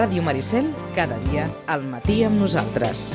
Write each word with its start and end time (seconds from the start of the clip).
Ràdio 0.00 0.22
Maricel, 0.24 0.70
cada 0.96 1.18
dia 1.26 1.42
al 1.68 1.82
matí 1.84 2.22
amb 2.24 2.38
nosaltres. 2.40 3.10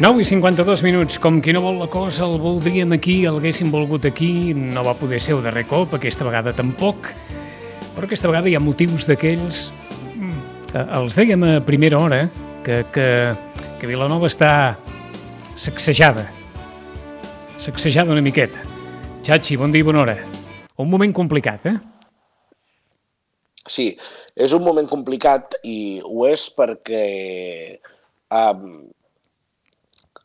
Nou 0.00 0.16
i 0.16 0.24
52 0.24 0.80
minuts, 0.86 1.18
com 1.20 1.42
qui 1.44 1.52
no 1.52 1.60
vol 1.60 1.76
la 1.82 1.90
cosa, 1.92 2.24
el 2.24 2.38
voldríem 2.40 2.96
aquí, 2.96 3.26
el 3.28 3.42
haguéssim 3.42 3.68
volgut 3.68 4.08
aquí, 4.08 4.54
no 4.56 4.86
va 4.86 4.94
poder 4.96 5.20
ser 5.20 5.34
el 5.36 5.44
darrer 5.44 5.66
cop, 5.68 5.98
aquesta 5.98 6.24
vegada 6.24 6.54
tampoc, 6.56 7.10
però 7.92 8.08
aquesta 8.08 8.32
vegada 8.32 8.48
hi 8.48 8.56
ha 8.56 8.64
motius 8.64 9.04
d'aquells... 9.10 9.66
mm, 10.14 10.40
que 10.72 10.86
Els 11.02 11.20
dèiem 11.20 11.44
a 11.44 11.52
primera 11.60 12.00
hora, 12.00 12.22
que, 12.64 12.86
que, 12.94 13.08
que 13.78 13.86
Vilanova 13.86 14.26
està 14.26 14.50
sacsejada, 15.54 16.24
sacsejada 17.62 18.10
una 18.10 18.24
miqueta. 18.24 18.58
Xachi, 19.22 19.58
bon 19.60 19.70
dia 19.70 19.84
i 19.84 19.86
bona 19.86 20.02
hora. 20.02 20.16
Un 20.82 20.90
moment 20.90 21.14
complicat, 21.14 21.68
eh? 21.70 21.76
Sí, 23.68 23.92
és 24.34 24.54
un 24.56 24.64
moment 24.66 24.88
complicat 24.90 25.58
i 25.62 26.00
ho 26.02 26.26
és 26.26 26.48
perquè... 26.56 27.06
Um, 28.34 28.64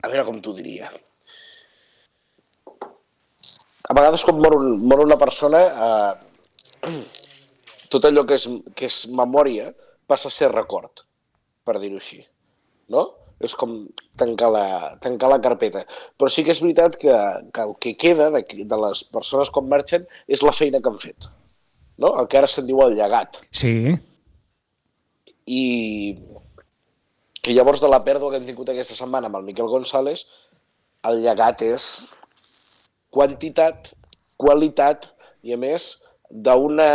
a 0.04 0.10
veure 0.12 0.26
com 0.28 0.42
t'ho 0.44 0.54
diria. 0.58 0.90
A 3.84 3.96
vegades 3.96 4.24
quan 4.26 4.40
mor, 4.42 4.58
un, 4.58 4.78
mor 4.88 5.04
una 5.04 5.20
persona, 5.20 5.62
eh, 5.70 6.94
tot 7.94 8.08
allò 8.10 8.26
que 8.28 8.40
és, 8.40 8.48
que 8.76 8.90
és 8.90 9.04
memòria 9.14 9.70
passa 10.10 10.32
a 10.32 10.36
ser 10.36 10.52
record, 10.52 11.06
per 11.64 11.78
dir-ho 11.80 12.02
així. 12.02 12.24
No? 12.92 13.06
És 13.44 13.56
com 13.60 13.74
tancar 14.20 14.50
la, 14.54 14.66
tancar 15.04 15.30
la 15.32 15.40
carpeta. 15.44 15.84
Però 16.18 16.30
sí 16.32 16.46
que 16.46 16.54
és 16.54 16.62
veritat 16.64 16.96
que, 17.00 17.16
que 17.54 17.66
el 17.66 17.74
que 17.82 17.96
queda 18.00 18.30
de, 18.34 18.44
de 18.44 18.80
les 18.86 19.04
persones 19.14 19.52
quan 19.54 19.68
marxen 19.72 20.06
és 20.28 20.46
la 20.46 20.54
feina 20.56 20.82
que 20.82 20.92
han 20.92 21.02
fet. 21.02 21.28
No? 21.98 22.14
El 22.20 22.30
que 22.30 22.40
ara 22.40 22.50
se'n 22.50 22.68
diu 22.70 22.82
el 22.86 22.96
llegat. 22.98 23.42
Sí. 23.52 23.74
I 25.44 25.64
que 27.44 27.52
llavors 27.52 27.82
de 27.84 27.90
la 27.92 28.04
pèrdua 28.06 28.32
que 28.32 28.40
hem 28.40 28.48
tingut 28.48 28.70
aquesta 28.72 28.96
setmana 28.96 29.28
amb 29.28 29.42
el 29.42 29.48
Miquel 29.48 29.68
González, 29.68 30.24
el 31.10 31.20
llegat 31.26 31.66
és 31.66 31.88
quantitat, 33.14 33.92
qualitat 34.40 35.10
i 35.44 35.52
a 35.54 35.60
més 35.60 35.90
d'una, 36.32 36.88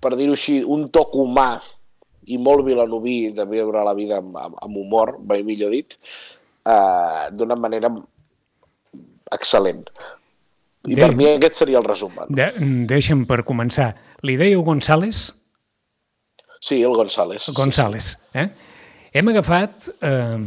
per 0.00 0.14
dir-ho 0.14 0.36
així, 0.38 0.60
un 0.62 0.86
toc 0.94 1.18
humà 1.18 1.56
i 2.26 2.38
molt 2.42 2.66
vilanoví 2.66 3.32
de 3.34 3.46
viure 3.50 3.84
la 3.86 3.94
vida 3.94 4.20
amb, 4.22 4.36
amb, 4.40 4.58
amb 4.62 4.82
humor, 4.82 5.16
mai 5.22 5.44
millor 5.46 5.72
dit, 5.74 5.96
eh, 6.66 7.24
d'una 7.32 7.56
manera 7.58 7.90
excel·lent. 9.34 9.86
I 10.86 10.94
Bé. 10.94 11.00
per 11.02 11.14
mi 11.18 11.26
aquest 11.32 11.62
seria 11.62 11.80
el 11.80 11.86
resum. 11.86 12.14
De, 12.30 12.50
deixa'm 12.86 13.24
per 13.26 13.42
començar. 13.46 13.92
Li 14.22 14.36
dèieu 14.38 14.62
González? 14.66 15.32
Sí, 16.60 16.82
el 16.82 16.94
González. 16.94 17.42
sí, 17.42 17.52
González. 17.54 18.16
Eh? 18.34 18.48
Hem 19.12 19.28
agafat 19.28 19.88
eh, 20.00 20.46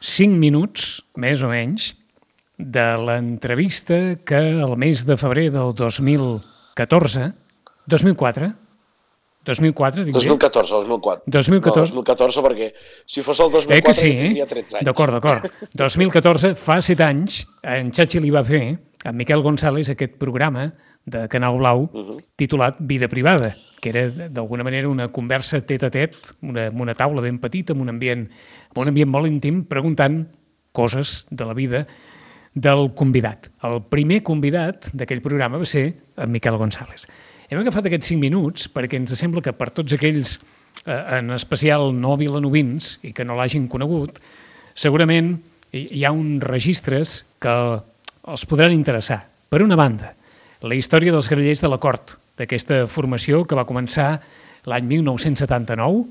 5 0.00 0.36
minuts, 0.40 1.02
més 1.16 1.42
o 1.42 1.48
menys, 1.52 1.94
de 2.56 2.86
l'entrevista 2.96 4.16
que 4.24 4.38
el 4.64 4.76
mes 4.80 5.04
de 5.04 5.16
febrer 5.20 5.50
del 5.52 5.74
2014, 5.76 7.32
2004, 7.86 8.52
2004, 9.46 10.02
Sí. 10.02 10.10
dic 10.10 10.14
bé? 10.14 10.20
2014, 10.20 10.72
2004. 10.74 11.22
2014. 11.26 11.92
No, 11.94 12.02
2014 12.02 12.42
perquè 12.42 12.72
si 13.06 13.22
fos 13.22 13.40
el 13.40 13.50
2004 13.50 13.76
Eh 13.78 13.82
que 13.82 13.94
sí, 13.94 14.10
ja 14.12 14.22
tindria 14.22 14.44
eh? 14.44 14.46
13 14.46 14.76
anys. 14.76 14.84
D'acord, 14.84 15.12
d'acord. 15.12 15.42
2014, 15.74 16.54
fa 16.56 16.80
7 16.82 17.02
anys, 17.04 17.46
en 17.62 17.92
Xachi 17.92 18.20
li 18.20 18.30
va 18.30 18.44
fer, 18.44 18.78
a 19.04 19.12
Miquel 19.12 19.40
González, 19.42 19.88
aquest 19.88 20.16
programa 20.18 20.72
de 21.06 21.28
Canal 21.28 21.56
Blau 21.58 21.86
titulat 22.34 22.76
Vida 22.80 23.06
privada, 23.08 23.54
que 23.80 23.90
era 23.90 24.08
d'alguna 24.28 24.64
manera 24.64 24.88
una 24.88 25.08
conversa 25.08 25.60
tet 25.62 25.84
a 25.86 25.90
tet, 25.90 26.16
una, 26.42 26.66
amb 26.72 26.80
una 26.80 26.94
taula 26.94 27.22
ben 27.22 27.38
petita, 27.38 27.72
amb 27.72 27.82
un 27.82 27.88
ambient, 27.94 28.26
amb 28.74 28.78
un 28.82 28.88
ambient 28.90 29.08
molt 29.08 29.30
íntim, 29.30 29.64
preguntant 29.70 30.24
coses 30.72 31.26
de 31.30 31.46
la 31.46 31.54
vida 31.54 31.86
del 32.56 32.90
convidat. 32.96 33.50
El 33.62 33.82
primer 33.84 34.22
convidat 34.24 34.90
d'aquell 34.96 35.22
programa 35.22 35.60
va 35.60 35.68
ser 35.68 35.94
en 36.16 36.32
Miquel 36.32 36.56
González. 36.56 37.06
Hem 37.46 37.60
agafat 37.60 37.86
aquests 37.86 38.10
5 38.10 38.18
minuts 38.22 38.66
perquè 38.74 38.98
ens 38.98 39.14
sembla 39.14 39.42
que 39.44 39.54
per 39.54 39.70
tots 39.70 39.94
aquells, 39.94 40.40
eh, 40.84 41.18
en 41.18 41.30
especial 41.36 41.92
no 41.94 42.16
vilanovins, 42.18 42.98
i 43.06 43.12
que 43.12 43.24
no 43.24 43.36
l'hagin 43.38 43.68
conegut, 43.68 44.18
segurament 44.74 45.36
hi 45.72 46.04
ha 46.04 46.12
uns 46.12 46.42
registres 46.42 47.24
que 47.38 47.54
els 48.26 48.46
podran 48.50 48.72
interessar. 48.74 49.22
Per 49.48 49.62
una 49.62 49.78
banda, 49.78 50.12
la 50.62 50.74
història 50.74 51.12
dels 51.14 51.28
grellers 51.30 51.62
de 51.62 51.70
la 51.70 51.78
cort, 51.78 52.16
d'aquesta 52.36 52.86
formació 52.90 53.44
que 53.46 53.56
va 53.56 53.66
començar 53.68 54.16
l'any 54.66 54.88
1979, 54.90 56.04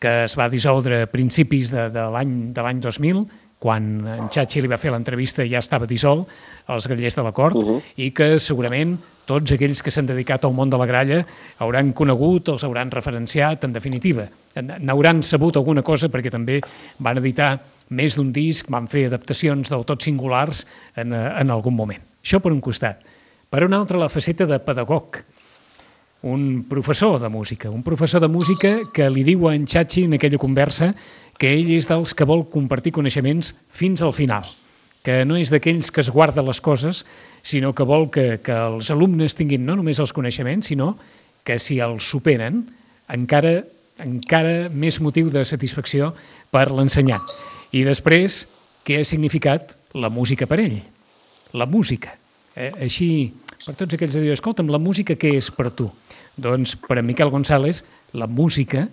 que 0.00 0.24
es 0.24 0.34
va 0.38 0.48
dissoldre 0.48 1.02
a 1.04 1.10
principis 1.12 1.70
de, 1.74 1.90
de 1.92 2.06
l'any 2.10 2.54
de 2.56 2.64
l'any 2.64 2.80
2000, 2.80 3.24
quan 3.60 3.90
en 4.16 4.30
Xachi 4.32 4.62
li 4.64 4.70
va 4.72 4.80
fer 4.80 4.94
l'entrevista 4.94 5.44
ja 5.44 5.60
estava 5.60 5.86
dissolt, 5.86 6.30
els 6.72 6.88
grellers 6.88 7.18
de 7.18 7.24
la 7.26 7.32
cort, 7.36 7.56
uh 7.60 7.66
-huh. 7.66 7.80
i 7.96 8.10
que 8.10 8.38
segurament 8.40 8.96
tots 9.30 9.54
aquells 9.54 9.82
que 9.86 9.92
s'han 9.94 10.08
dedicat 10.10 10.44
al 10.44 10.54
món 10.56 10.70
de 10.72 10.78
la 10.80 10.88
gralla 10.90 11.20
hauran 11.62 11.92
conegut, 11.96 12.50
els 12.50 12.66
hauran 12.66 12.90
referenciat, 12.90 13.64
en 13.64 13.76
definitiva. 13.76 14.26
N'hauran 14.58 15.22
sabut 15.22 15.60
alguna 15.60 15.84
cosa 15.86 16.10
perquè 16.10 16.32
també 16.34 16.58
van 16.98 17.20
editar 17.22 17.52
més 17.94 18.16
d'un 18.18 18.30
disc, 18.34 18.70
van 18.70 18.88
fer 18.90 19.06
adaptacions 19.08 19.70
del 19.70 19.86
tot 19.86 20.02
singulars 20.02 20.64
en, 20.96 21.14
eh, 21.14 21.40
en 21.40 21.50
algun 21.50 21.74
moment. 21.74 22.02
Això 22.22 22.40
per 22.42 22.52
un 22.52 22.60
costat. 22.60 23.02
Per 23.50 23.64
un 23.66 23.74
altre, 23.74 23.98
la 23.98 24.08
faceta 24.08 24.46
de 24.46 24.58
pedagog, 24.62 25.22
un 26.22 26.66
professor 26.68 27.18
de 27.20 27.28
música, 27.28 27.70
un 27.70 27.82
professor 27.82 28.20
de 28.20 28.28
música 28.28 28.76
que 28.94 29.08
li 29.10 29.24
diu 29.24 29.48
a 29.48 29.54
en 29.54 29.66
Xachi 29.66 30.04
en 30.04 30.14
aquella 30.14 30.38
conversa 30.38 30.92
que 31.38 31.48
ell 31.56 31.70
és 31.72 31.88
dels 31.88 32.12
que 32.14 32.28
vol 32.28 32.44
compartir 32.52 32.92
coneixements 32.92 33.54
fins 33.72 34.02
al 34.04 34.12
final, 34.12 34.44
que 35.06 35.22
no 35.24 35.38
és 35.40 35.52
d'aquells 35.52 35.90
que 35.94 36.02
es 36.04 36.10
guarda 36.12 36.44
les 36.44 36.60
coses, 36.60 37.04
sinó 37.42 37.72
que 37.74 37.86
vol 37.88 38.10
que, 38.12 38.38
que 38.44 38.52
els 38.52 38.90
alumnes 38.92 39.36
tinguin 39.36 39.64
no 39.64 39.78
només 39.78 40.00
els 40.02 40.12
coneixements, 40.12 40.68
sinó 40.72 40.94
que 41.44 41.58
si 41.58 41.80
els 41.80 42.04
superen, 42.04 42.62
encara, 43.08 43.60
encara 44.04 44.68
més 44.72 45.00
motiu 45.00 45.30
de 45.32 45.44
satisfacció 45.48 46.12
per 46.52 46.68
l'ensenyant. 46.70 47.24
I 47.72 47.84
després, 47.86 48.44
què 48.84 49.00
ha 49.00 49.08
significat 49.08 49.76
la 49.94 50.10
música 50.12 50.48
per 50.50 50.60
ell? 50.60 50.80
La 51.56 51.66
música. 51.66 52.12
Eh, 52.54 52.72
així, 52.84 53.30
per 53.64 53.74
tots 53.78 53.96
aquells 53.96 54.14
que 54.14 54.22
diuen, 54.22 54.36
escolta'm, 54.36 54.70
la 54.70 54.82
música 54.82 55.16
què 55.16 55.32
és 55.38 55.50
per 55.54 55.70
tu? 55.72 55.88
Doncs 56.40 56.76
per 56.84 56.98
a 57.00 57.04
Miquel 57.04 57.32
González, 57.32 57.84
la 58.12 58.28
música 58.28 58.86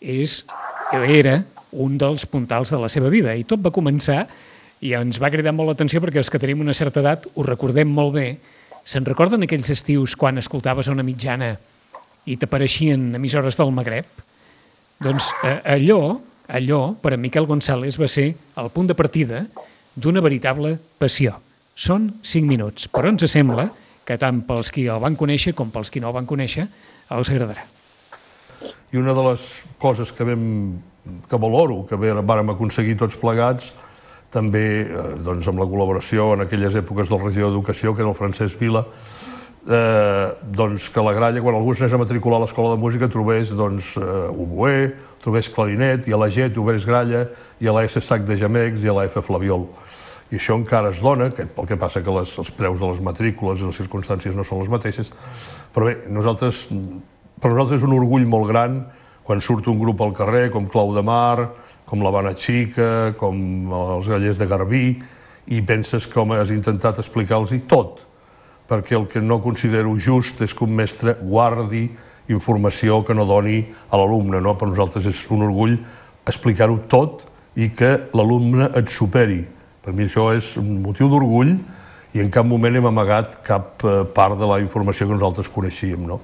és, 0.00 0.42
era 0.92 1.40
un 1.72 1.96
dels 1.98 2.26
puntals 2.30 2.72
de 2.72 2.80
la 2.80 2.90
seva 2.92 3.10
vida 3.12 3.34
i 3.36 3.44
tot 3.48 3.62
va 3.62 3.74
començar 3.74 4.24
i 4.84 4.92
ens 4.98 5.20
va 5.22 5.30
cridar 5.32 5.54
molt 5.56 5.72
l'atenció 5.72 6.02
perquè 6.04 6.20
els 6.20 6.30
que 6.32 6.40
tenim 6.42 6.60
una 6.64 6.74
certa 6.76 7.00
edat 7.00 7.26
ho 7.34 7.44
recordem 7.46 7.88
molt 7.88 8.14
bé. 8.16 8.26
Se'n 8.86 9.06
recorden 9.06 9.46
aquells 9.46 9.70
estius 9.72 10.14
quan 10.18 10.38
escoltaves 10.38 10.90
una 10.92 11.04
mitjana 11.06 11.54
i 12.26 12.36
t'apareixien 12.36 13.14
emissores 13.18 13.58
del 13.58 13.72
Magreb? 13.74 14.06
Doncs 15.02 15.30
eh, 15.44 15.58
allò, 15.76 16.16
allò, 16.48 16.80
per 17.00 17.14
a 17.14 17.20
Miquel 17.20 17.48
González 17.48 17.98
va 18.00 18.08
ser 18.08 18.28
el 18.32 18.70
punt 18.74 18.90
de 18.90 18.96
partida 18.98 19.44
d'una 19.96 20.22
veritable 20.24 20.76
passió. 20.98 21.34
Són 21.76 22.08
5 22.22 22.48
minuts, 22.48 22.88
però 22.92 23.10
ens 23.12 23.24
sembla 23.28 23.68
que 24.06 24.16
tant 24.20 24.42
pels 24.46 24.70
qui 24.72 24.86
el 24.88 25.00
van 25.02 25.16
conèixer 25.18 25.52
com 25.56 25.72
pels 25.74 25.90
qui 25.90 26.00
no 26.00 26.12
el 26.12 26.16
van 26.16 26.28
conèixer 26.28 26.66
els 27.16 27.32
agradarà. 27.32 27.66
I 28.94 29.00
una 29.00 29.12
de 29.16 29.24
les 29.26 29.48
coses 29.82 30.12
que, 30.14 30.24
vam, 30.24 30.44
que 31.28 31.40
valoro, 31.42 31.82
que 31.88 31.98
vàrem 31.98 32.54
aconseguir 32.54 32.96
tots 33.00 33.18
plegats, 33.20 33.72
també 34.32 34.66
eh, 34.84 35.04
doncs, 35.24 35.48
amb 35.50 35.62
la 35.62 35.68
col·laboració 35.68 36.32
en 36.34 36.44
aquelles 36.46 36.76
èpoques 36.78 37.10
del 37.10 37.22
regidor 37.22 37.52
d'Educació, 37.52 37.94
que 37.94 38.04
era 38.04 38.10
el 38.10 38.18
Francesc 38.18 38.60
Vila, 38.60 38.84
eh, 39.66 40.28
doncs 40.42 40.88
que 40.90 41.04
la 41.04 41.14
gralla, 41.16 41.42
quan 41.42 41.58
algú 41.58 41.74
s'anés 41.74 41.94
a 41.94 42.00
matricular 42.00 42.40
a 42.40 42.44
l'escola 42.44 42.74
de 42.74 42.80
música, 42.82 43.08
trobés 43.12 43.54
doncs, 43.56 43.94
eh, 44.00 44.28
oboè, 44.30 44.92
trobés 45.22 45.50
clarinet, 45.50 46.06
i 46.08 46.14
a 46.14 46.20
la 46.20 46.30
G 46.30 46.50
trobés 46.54 46.86
gralla, 46.86 47.26
i 47.60 47.68
a 47.68 47.74
la 47.74 47.84
S 47.86 48.02
sac 48.04 48.26
de 48.26 48.36
gemecs, 48.38 48.84
i 48.84 48.92
a 48.92 48.96
la 48.96 49.06
F 49.10 49.22
flaviol. 49.26 49.68
I 50.30 50.40
això 50.40 50.56
encara 50.58 50.90
es 50.90 51.00
dona, 51.00 51.30
que, 51.30 51.46
el 51.46 51.66
que 51.66 51.78
passa 51.78 52.02
que 52.02 52.10
les, 52.10 52.32
els 52.38 52.50
preus 52.50 52.80
de 52.80 52.86
les 52.90 53.00
matrícules 53.00 53.62
i 53.62 53.68
les 53.68 53.78
circumstàncies 53.78 54.34
no 54.34 54.42
són 54.44 54.62
les 54.62 54.70
mateixes, 54.70 55.12
però 55.74 55.86
bé, 55.86 56.00
nosaltres, 56.10 56.66
per 57.38 57.52
nosaltres 57.52 57.82
és 57.82 57.86
un 57.86 57.94
orgull 57.94 58.26
molt 58.26 58.50
gran 58.50 58.80
quan 59.26 59.42
surt 59.42 59.66
un 59.66 59.78
grup 59.78 60.00
al 60.02 60.14
carrer, 60.14 60.48
com 60.54 60.68
Clau 60.70 60.92
de 60.94 61.02
Mar, 61.02 61.50
com 61.86 62.02
l'Havana 62.02 62.34
Xica, 62.34 63.14
com 63.18 63.70
els 63.94 64.10
Gallers 64.10 64.40
de 64.40 64.48
Garbí, 64.50 64.86
i 65.46 65.62
penses 65.62 66.08
com 66.10 66.34
has 66.34 66.50
intentat 66.50 66.98
explicar-los 66.98 67.54
tot, 67.70 68.02
perquè 68.66 68.96
el 68.98 69.06
que 69.06 69.22
no 69.22 69.38
considero 69.42 69.94
just 69.94 70.42
és 70.42 70.54
que 70.54 70.66
un 70.66 70.74
mestre 70.74 71.14
guardi 71.22 71.86
informació 72.28 73.04
que 73.06 73.14
no 73.14 73.26
doni 73.26 73.60
a 73.90 73.98
l'alumne. 74.00 74.40
No? 74.42 74.56
Per 74.58 74.68
nosaltres 74.68 75.06
és 75.06 75.22
un 75.30 75.46
orgull 75.46 75.76
explicar-ho 76.26 76.80
tot 76.90 77.22
i 77.56 77.70
que 77.70 77.92
l'alumne 78.16 78.72
et 78.74 78.90
superi. 78.90 79.44
Per 79.82 79.94
mi 79.94 80.08
això 80.08 80.32
és 80.34 80.56
un 80.58 80.80
motiu 80.82 81.08
d'orgull 81.12 81.54
i 82.16 82.22
en 82.22 82.32
cap 82.32 82.46
moment 82.48 82.74
hem 82.74 82.90
amagat 82.90 83.38
cap 83.46 83.84
eh, 83.86 84.02
part 84.10 84.34
de 84.40 84.48
la 84.50 84.58
informació 84.62 85.06
que 85.06 85.14
nosaltres 85.14 85.50
coneixíem. 85.52 86.02
No? 86.08 86.18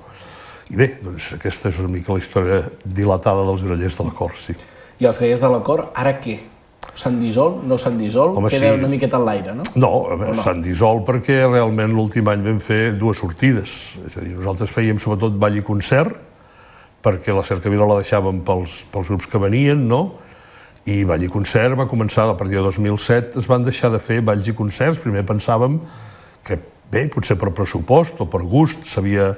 I 0.73 0.79
bé, 0.79 0.88
doncs 1.05 1.35
aquesta 1.37 1.70
és 1.70 1.79
una 1.79 1.93
mica 1.93 2.15
la 2.15 2.23
història 2.23 2.62
dilatada 2.82 3.47
dels 3.47 3.62
grellers 3.62 3.99
de 3.99 4.08
la 4.08 4.15
cor, 4.17 4.35
sí. 4.41 4.56
I 5.02 5.06
els 5.10 5.19
grellers 5.19 5.40
de 5.43 5.49
la 5.50 5.58
cor, 5.66 5.88
ara 5.99 6.14
què? 6.22 6.37
S'han 6.94 7.16
dissolt? 7.19 7.62
No 7.66 7.75
s'han 7.81 7.96
dissolt? 7.99 8.37
Home, 8.38 8.50
Queda 8.52 8.69
sí. 8.70 8.78
una 8.78 8.90
miqueta 8.90 9.19
en 9.19 9.25
l'aire, 9.26 9.54
no? 9.58 9.64
No, 9.75 9.90
no? 10.19 10.34
s'han 10.38 10.60
dissolt 10.62 11.02
perquè 11.08 11.40
realment 11.49 11.94
l'últim 11.96 12.28
any 12.31 12.44
vam 12.44 12.60
fer 12.62 12.93
dues 13.00 13.19
sortides. 13.19 13.96
És 14.06 14.14
a 14.14 14.22
dir, 14.22 14.37
nosaltres 14.37 14.70
fèiem 14.70 15.00
sobretot 15.02 15.34
ball 15.43 15.56
i 15.58 15.64
concert, 15.66 16.14
perquè 17.02 17.34
la 17.34 17.43
cercavila 17.49 17.88
la 17.90 17.96
deixàvem 17.99 18.44
pels, 18.46 18.82
pels 18.93 19.10
grups 19.10 19.26
que 19.32 19.40
venien, 19.43 19.82
no? 19.90 20.02
I 20.87 21.00
ball 21.08 21.25
i 21.26 21.31
concert 21.32 21.75
va 21.78 21.88
començar 21.90 22.28
a 22.31 22.37
partir 22.38 22.60
de 22.60 22.66
2007, 22.69 23.40
es 23.43 23.50
van 23.50 23.66
deixar 23.66 23.90
de 23.90 23.98
fer 24.02 24.20
balls 24.22 24.46
i 24.50 24.55
concerts. 24.55 25.02
Primer 25.02 25.25
pensàvem 25.26 25.81
que, 26.46 26.60
bé, 26.93 27.08
potser 27.10 27.38
per 27.40 27.50
pressupost 27.56 28.22
o 28.22 28.28
per 28.31 28.44
gust 28.46 28.87
s'havia 28.90 29.32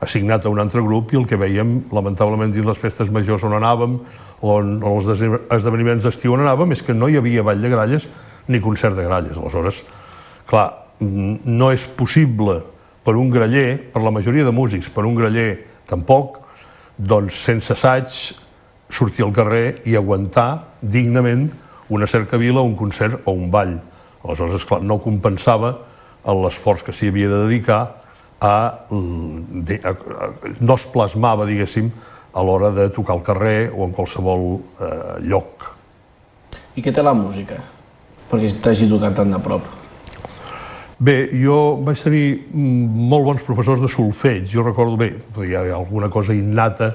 assignat 0.00 0.46
a 0.46 0.50
un 0.50 0.58
altre 0.58 0.80
grup 0.80 1.12
i 1.12 1.18
el 1.20 1.26
que 1.28 1.36
veiem, 1.36 1.84
lamentablement, 1.92 2.52
dins 2.52 2.66
les 2.66 2.80
festes 2.80 3.10
majors 3.12 3.44
on 3.44 3.54
anàvem 3.58 3.98
o 4.40 4.56
en 4.62 4.78
els 4.88 5.08
esdeveniments 5.12 6.06
d'estiu 6.06 6.34
on 6.34 6.44
anàvem, 6.44 6.72
és 6.72 6.82
que 6.82 6.96
no 6.96 7.08
hi 7.08 7.18
havia 7.20 7.44
ball 7.44 7.60
de 7.60 7.68
gralles 7.72 8.08
ni 8.48 8.62
concert 8.64 8.96
de 8.96 9.04
gralles. 9.04 9.36
Aleshores, 9.36 9.84
clar, 10.48 10.68
no 11.00 11.70
és 11.72 11.86
possible 11.86 12.60
per 13.04 13.16
un 13.16 13.30
graller, 13.32 13.92
per 13.92 14.02
la 14.04 14.12
majoria 14.12 14.44
de 14.44 14.52
músics, 14.52 14.88
per 14.92 15.04
un 15.08 15.16
graller 15.18 15.66
tampoc, 15.88 16.40
doncs 16.96 17.36
sense 17.44 17.72
assaig 17.72 18.08
sortir 18.90 19.24
al 19.24 19.32
carrer 19.36 19.80
i 19.88 19.96
aguantar 19.96 20.76
dignament 20.80 21.48
una 21.90 22.08
cercavila, 22.08 22.64
un 22.64 22.76
concert 22.76 23.20
o 23.24 23.36
un 23.36 23.50
ball. 23.52 23.76
Aleshores, 24.24 24.60
esclar, 24.60 24.80
no 24.82 25.00
compensava 25.00 25.76
l'esforç 26.24 26.84
que 26.84 26.92
s'hi 26.92 27.08
havia 27.08 27.28
de 27.28 27.44
dedicar 27.46 27.99
a, 28.40 28.86
de, 28.90 29.80
a, 29.84 29.90
a, 29.92 30.30
no 30.60 30.76
es 30.78 30.86
plasmava, 30.88 31.46
diguéssim, 31.48 31.90
a 32.32 32.42
l'hora 32.46 32.70
de 32.72 32.88
tocar 32.94 33.16
al 33.18 33.24
carrer 33.26 33.70
o 33.74 33.84
en 33.84 33.92
qualsevol 33.92 34.46
eh, 34.80 35.18
lloc. 35.26 35.66
I 36.78 36.84
què 36.84 36.94
té 36.94 37.02
la 37.04 37.14
música? 37.16 37.58
Perquè 38.30 38.52
t'hagi 38.62 38.88
tocat 38.88 39.18
tan 39.18 39.34
de 39.34 39.40
prop. 39.42 39.66
Bé, 41.00 41.30
jo 41.32 41.80
vaig 41.80 42.00
tenir 42.04 42.24
molt 42.52 43.24
bons 43.24 43.44
professors 43.44 43.80
de 43.80 43.88
solfeig. 43.88 44.44
Jo 44.52 44.64
recordo 44.66 44.98
bé, 45.00 45.14
hi 45.46 45.56
ha 45.56 45.64
alguna 45.74 46.10
cosa 46.12 46.36
innata, 46.36 46.92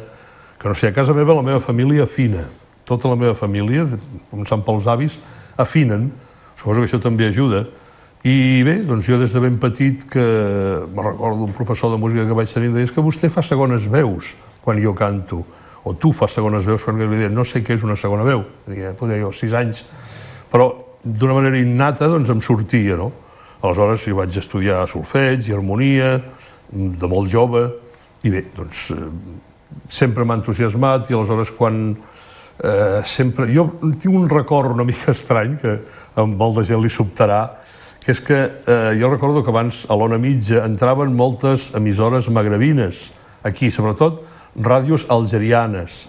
que 0.61 0.69
no 0.69 0.75
sé, 0.77 0.91
a 0.91 0.95
casa 0.95 1.13
meva 1.13 1.33
la 1.33 1.43
meva 1.45 1.59
família 1.59 2.05
afina. 2.05 2.45
Tota 2.85 3.09
la 3.09 3.17
meva 3.17 3.33
família, 3.35 3.87
començant 4.29 4.61
pels 4.65 4.87
avis, 4.87 5.17
afinen. 5.57 6.11
Suposo 6.55 6.83
que 6.83 6.87
això 6.87 7.01
també 7.01 7.27
ajuda. 7.27 7.65
I 8.25 8.63
bé, 8.65 8.79
doncs 8.81 9.05
jo 9.05 9.19
des 9.21 9.29
de 9.29 9.39
ben 9.39 9.59
petit 9.61 10.01
que 10.09 10.21
me 10.89 11.03
recordo 11.03 11.43
un 11.45 11.51
professor 11.53 11.91
de 11.91 11.97
música 12.01 12.23
que 12.25 12.33
vaig 12.33 12.49
tenir 12.49 12.71
em 12.71 12.73
deia 12.73 12.89
que 12.89 13.01
vostè 13.05 13.29
fa 13.29 13.43
segones 13.45 13.85
veus 13.85 14.31
quan 14.65 14.79
jo 14.81 14.95
canto, 14.97 15.43
o 15.85 15.93
tu 15.93 16.09
fas 16.09 16.33
segones 16.33 16.65
veus 16.65 16.81
quan 16.81 16.97
jo 16.97 17.05
li 17.05 17.19
deia 17.19 17.29
no 17.29 17.43
sé 17.45 17.61
què 17.61 17.75
és 17.77 17.83
una 17.85 17.93
segona 17.93 18.23
veu, 18.25 18.41
tenia, 18.65 18.95
potser 18.97 19.19
jo, 19.21 19.29
sis 19.29 19.53
anys, 19.53 19.83
però 20.49 20.71
d'una 21.05 21.35
manera 21.37 21.59
innata 21.61 22.07
doncs 22.09 22.31
em 22.33 22.41
sortia, 22.41 22.95
no? 22.97 23.11
Aleshores 23.61 24.07
jo 24.09 24.17
vaig 24.17 24.39
estudiar 24.41 24.87
solfeig 24.89 25.45
i 25.45 25.53
harmonia 25.53 26.15
de 26.73 27.09
molt 27.11 27.29
jove 27.29 27.61
i 28.25 28.31
bé, 28.33 28.41
doncs 28.55 28.87
eh, 28.95 29.03
sempre 29.85 30.25
m'ha 30.25 30.39
entusiasmat 30.39 31.11
i 31.11 31.13
aleshores 31.13 31.53
quan 31.53 31.77
eh, 31.93 33.05
sempre... 33.05 33.45
Jo 33.53 33.67
tinc 33.85 34.09
un 34.09 34.25
record 34.33 34.73
una 34.73 34.87
mica 34.87 35.13
estrany 35.13 35.59
que 35.61 35.77
a 36.17 36.25
molta 36.25 36.65
gent 36.65 36.81
li 36.81 36.89
sobtarà, 36.89 37.43
que 38.05 38.13
és 38.13 38.21
que 38.21 38.37
eh, 38.37 38.91
jo 39.01 39.09
recordo 39.09 39.41
que 39.41 39.49
abans 39.49 39.83
a 39.89 39.95
l'Ona 39.97 40.19
Mitja 40.21 40.61
entraven 40.67 41.15
moltes 41.17 41.71
emissores 41.73 42.29
magrebines, 42.29 43.09
aquí, 43.41 43.71
sobretot 43.73 44.21
ràdios 44.61 45.07
algerianes. 45.09 46.05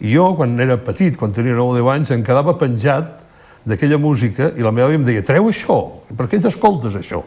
I 0.00 0.14
jo, 0.14 0.30
quan 0.38 0.54
era 0.62 0.78
petit, 0.78 1.18
quan 1.18 1.34
tenia 1.34 1.56
9 1.58 1.74
o 1.74 1.74
10 1.80 1.90
anys, 1.96 2.12
em 2.14 2.22
quedava 2.24 2.54
penjat 2.60 3.18
d'aquella 3.66 3.98
música 3.98 4.52
i 4.56 4.64
la 4.64 4.72
meva 4.72 4.88
àvia 4.88 5.00
em 5.00 5.04
deia, 5.04 5.24
treu 5.26 5.50
això, 5.50 5.80
per 6.16 6.30
què 6.30 6.38
t'escoltes 6.40 6.96
això? 6.96 7.24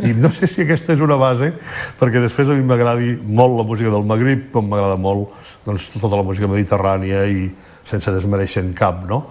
I 0.00 0.14
no 0.16 0.30
sé 0.32 0.48
si 0.48 0.64
aquesta 0.64 0.94
és 0.94 1.02
una 1.04 1.18
base, 1.20 1.52
perquè 2.00 2.22
després 2.22 2.48
a 2.48 2.56
mi 2.56 2.64
m'agradi 2.64 3.18
molt 3.20 3.58
la 3.58 3.66
música 3.68 3.92
del 3.92 4.06
Magrib, 4.08 4.48
com 4.54 4.70
m'agrada 4.70 4.96
molt 4.96 5.36
doncs, 5.66 5.90
tota 5.92 6.16
la 6.16 6.24
música 6.24 6.48
mediterrània 6.48 7.26
i 7.28 7.50
sense 7.84 8.12
desmereixer 8.14 8.64
en 8.64 8.72
cap, 8.76 9.04
no? 9.08 9.26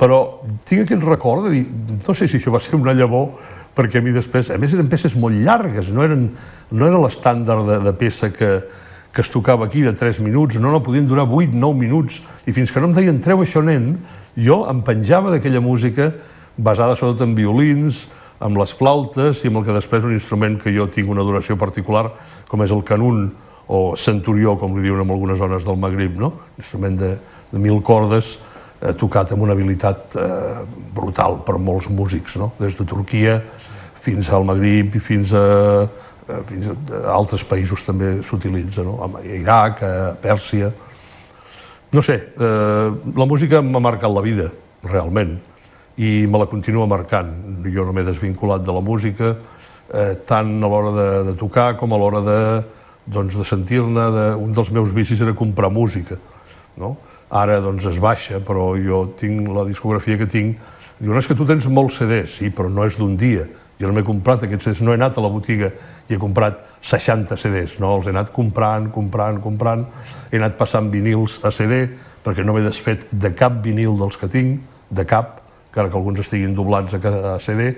Però 0.00 0.40
tinc 0.66 0.86
aquest 0.86 1.04
record 1.06 1.46
de 1.46 1.52
dir, 1.52 1.66
no 2.00 2.14
sé 2.16 2.26
si 2.26 2.40
això 2.40 2.50
va 2.54 2.62
ser 2.62 2.74
una 2.78 2.96
llavor, 2.96 3.36
perquè 3.74 4.00
a 4.00 4.04
mi 4.04 4.14
després, 4.14 4.50
a 4.54 4.58
més 4.60 4.74
eren 4.74 4.88
peces 4.90 5.16
molt 5.18 5.36
llargues, 5.42 5.90
no 5.94 6.04
eren, 6.06 6.28
no 6.70 6.86
era 6.86 7.00
l'estàndard 7.02 7.66
de, 7.68 7.78
de 7.84 7.92
peça 7.98 8.30
que, 8.34 8.50
que 9.14 9.22
es 9.22 9.30
tocava 9.30 9.66
aquí 9.66 9.82
de 9.82 9.92
3 9.92 10.20
minuts, 10.26 10.58
no, 10.62 10.70
no, 10.70 10.82
podien 10.82 11.08
durar 11.10 11.26
8, 11.26 11.54
9 11.54 11.78
minuts, 11.78 12.22
i 12.46 12.54
fins 12.54 12.72
que 12.72 12.82
no 12.82 12.90
em 12.90 12.96
deien, 12.96 13.22
treu 13.22 13.42
això, 13.42 13.62
nen, 13.66 13.96
jo 14.38 14.62
em 14.70 14.82
penjava 14.86 15.34
d'aquella 15.34 15.62
música 15.62 16.12
basada 16.56 16.94
sobretot 16.98 17.26
en 17.26 17.34
violins, 17.34 18.04
amb 18.44 18.58
les 18.58 18.74
flautes 18.74 19.42
i 19.42 19.50
amb 19.50 19.60
el 19.60 19.66
que 19.66 19.76
després 19.76 20.06
un 20.06 20.14
instrument 20.14 20.58
que 20.60 20.72
jo 20.74 20.86
tinc 20.92 21.10
una 21.10 21.22
adoració 21.22 21.56
particular, 21.58 22.08
com 22.50 22.62
és 22.62 22.74
el 22.74 22.82
canun 22.86 23.28
o 23.66 23.94
centurió, 23.96 24.58
com 24.60 24.74
li 24.76 24.84
diuen 24.84 25.02
en 25.02 25.12
algunes 25.14 25.38
zones 25.40 25.64
del 25.64 25.78
Magrib, 25.80 26.18
no? 26.20 26.32
instrument 26.58 26.98
de, 27.00 27.14
de 27.52 27.62
mil 27.62 27.80
cordes, 27.82 28.36
tocat 28.92 29.32
amb 29.32 29.42
una 29.46 29.54
habilitat 29.56 30.16
eh, 30.20 30.64
brutal 30.94 31.38
per 31.46 31.56
molts 31.58 31.88
músics, 31.88 32.36
no? 32.36 32.52
des 32.60 32.76
de 32.76 32.84
Turquia 32.84 33.38
fins 34.04 34.28
al 34.28 34.44
Magrib 34.44 34.98
i 34.98 35.00
fins 35.00 35.32
a, 35.32 35.44
a, 36.28 36.40
fins 36.48 36.68
a 36.68 37.00
altres 37.14 37.44
països 37.48 37.84
també 37.86 38.18
s'utilitza, 38.26 38.84
no? 38.84 38.98
a 39.00 39.24
Iraq, 39.24 39.80
a 39.82 39.94
Pèrsia. 40.20 40.68
No 41.94 42.02
sé, 42.02 42.18
eh, 42.34 42.92
la 43.16 43.26
música 43.30 43.62
m'ha 43.62 43.80
marcat 43.80 44.12
la 44.12 44.24
vida, 44.24 44.50
realment, 44.84 45.38
i 45.96 46.26
me 46.26 46.40
la 46.42 46.50
continua 46.50 46.88
marcant. 46.90 47.30
Jo 47.70 47.86
no 47.86 47.94
m'he 47.94 48.04
desvinculat 48.04 48.64
de 48.66 48.74
la 48.74 48.82
música, 48.84 49.32
eh, 49.94 50.14
tant 50.26 50.56
a 50.58 50.68
l'hora 50.68 50.92
de, 50.98 51.08
de 51.30 51.34
tocar 51.38 51.76
com 51.80 51.94
a 51.94 52.00
l'hora 52.00 52.20
de, 52.26 52.38
doncs, 53.06 53.36
de 53.38 53.46
sentir-ne. 53.46 54.08
De... 54.12 54.24
Un 54.42 54.52
dels 54.52 54.72
meus 54.74 54.92
vicis 54.92 55.20
era 55.22 55.36
comprar 55.38 55.70
música. 55.70 56.18
No? 56.76 56.96
Ara 57.30 57.60
doncs, 57.64 57.86
es 57.88 57.98
baixa, 58.02 58.40
però 58.44 58.72
jo 58.78 59.06
tinc 59.18 59.48
la 59.54 59.64
discografia 59.68 60.18
que 60.20 60.28
tinc. 60.30 60.60
Diuen, 60.98 61.18
és 61.18 61.26
que 61.26 61.36
tu 61.36 61.46
tens 61.48 61.66
molts 61.66 61.98
CDs, 62.00 62.38
sí, 62.38 62.50
però 62.54 62.70
no 62.70 62.84
és 62.86 62.98
d'un 63.00 63.16
dia. 63.18 63.46
Jo 63.80 63.88
no 63.90 63.96
m'he 63.96 64.04
comprat 64.06 64.44
aquests 64.46 64.68
CDs, 64.68 64.82
no 64.86 64.92
he 64.92 64.98
anat 64.98 65.16
a 65.18 65.24
la 65.24 65.30
botiga 65.32 65.72
i 66.06 66.14
he 66.14 66.18
comprat 66.20 66.60
60 66.84 67.36
CDs, 67.40 67.78
no, 67.82 67.96
els 67.96 68.06
he 68.06 68.12
anat 68.14 68.30
comprant, 68.34 68.86
comprant, 68.94 69.40
comprant, 69.42 69.82
he 70.30 70.38
anat 70.38 70.54
passant 70.60 70.92
vinils 70.92 71.40
a 71.42 71.50
CD, 71.54 71.88
perquè 72.24 72.44
no 72.46 72.54
m'he 72.54 72.62
desfet 72.62 73.08
de 73.10 73.32
cap 73.34 73.58
vinil 73.64 73.98
dels 73.98 74.20
que 74.20 74.30
tinc, 74.30 74.62
de 74.94 75.04
cap, 75.08 75.40
encara 75.72 75.90
que 75.90 75.98
alguns 75.98 76.22
estiguin 76.22 76.54
doblats 76.54 76.94
a, 76.94 77.38
CD, 77.42 77.72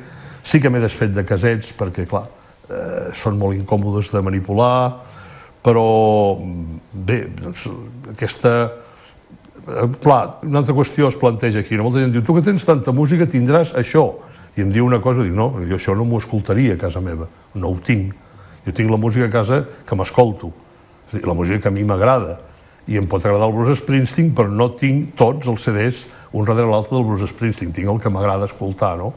sí 0.45 0.61
que 0.61 0.69
m'he 0.71 0.83
desfet 0.85 1.15
de 1.17 1.25
casets, 1.25 1.73
perquè, 1.79 2.05
clar, 2.11 2.27
eh, 2.69 3.09
són 3.17 3.41
molt 3.41 3.57
incòmodes 3.57 4.13
de 4.13 4.21
manipular, 4.27 4.77
però, 5.65 5.87
bé, 6.93 7.23
doncs, 7.41 7.71
aquesta... 8.13 8.59
Eh, 9.67 9.89
clar, 10.03 10.39
una 10.47 10.61
altra 10.63 10.75
qüestió 10.75 11.09
es 11.11 11.17
planteja 11.19 11.59
aquí. 11.65 11.77
Molta 11.81 11.99
gent 11.99 12.13
diu, 12.15 12.23
tu 12.23 12.37
que 12.37 12.45
tens 12.47 12.65
tanta 12.65 12.95
música 12.95 13.27
tindràs 13.27 13.75
això. 13.75 14.07
I 14.57 14.63
em 14.63 14.71
diu 14.73 14.87
una 14.87 15.01
cosa, 15.03 15.25
dic, 15.27 15.35
no, 15.35 15.51
jo 15.67 15.77
això 15.77 15.97
no 15.97 16.07
m'ho 16.07 16.21
escoltaria 16.23 16.77
a 16.77 16.81
casa 16.81 17.03
meva, 17.03 17.27
no 17.55 17.73
ho 17.75 17.81
tinc. 17.85 18.15
Jo 18.65 18.73
tinc 18.73 18.91
la 18.91 18.97
música 18.97 19.27
a 19.27 19.33
casa 19.33 19.65
que 19.87 19.99
m'escolto, 19.99 20.53
és 21.09 21.15
a 21.15 21.19
dir, 21.19 21.27
la 21.27 21.35
música 21.35 21.61
que 21.61 21.69
a 21.69 21.75
mi 21.75 21.85
m'agrada. 21.85 22.39
I 22.87 23.01
em 23.01 23.09
pot 23.11 23.25
agradar 23.27 23.49
el 23.51 23.55
Bruce 23.57 23.81
Springsteen, 23.83 24.31
però 24.35 24.49
no 24.49 24.71
tinc 24.79 25.17
tots 25.19 25.51
els 25.51 25.67
CDs 25.67 26.07
un 26.33 26.47
darrere 26.47 26.71
l'altre 26.71 26.95
del 26.95 27.05
Bruce 27.05 27.27
Springsteen. 27.33 27.75
Tinc 27.75 27.91
el 27.91 27.99
que 28.01 28.13
m'agrada 28.13 28.47
escoltar, 28.47 28.95
no? 29.01 29.13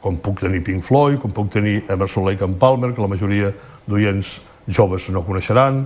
Com 0.00 0.16
puc 0.24 0.40
tenir 0.40 0.64
Pink 0.64 0.82
Floyd, 0.82 1.20
com 1.20 1.30
puc 1.30 1.52
tenir 1.52 1.82
Emerson 1.92 2.24
Lake 2.26 2.42
and 2.42 2.56
Palmer, 2.58 2.94
que 2.96 3.04
la 3.04 3.12
majoria 3.12 3.52
d'oients 3.86 4.40
joves 4.66 5.10
no 5.12 5.22
coneixeran, 5.26 5.84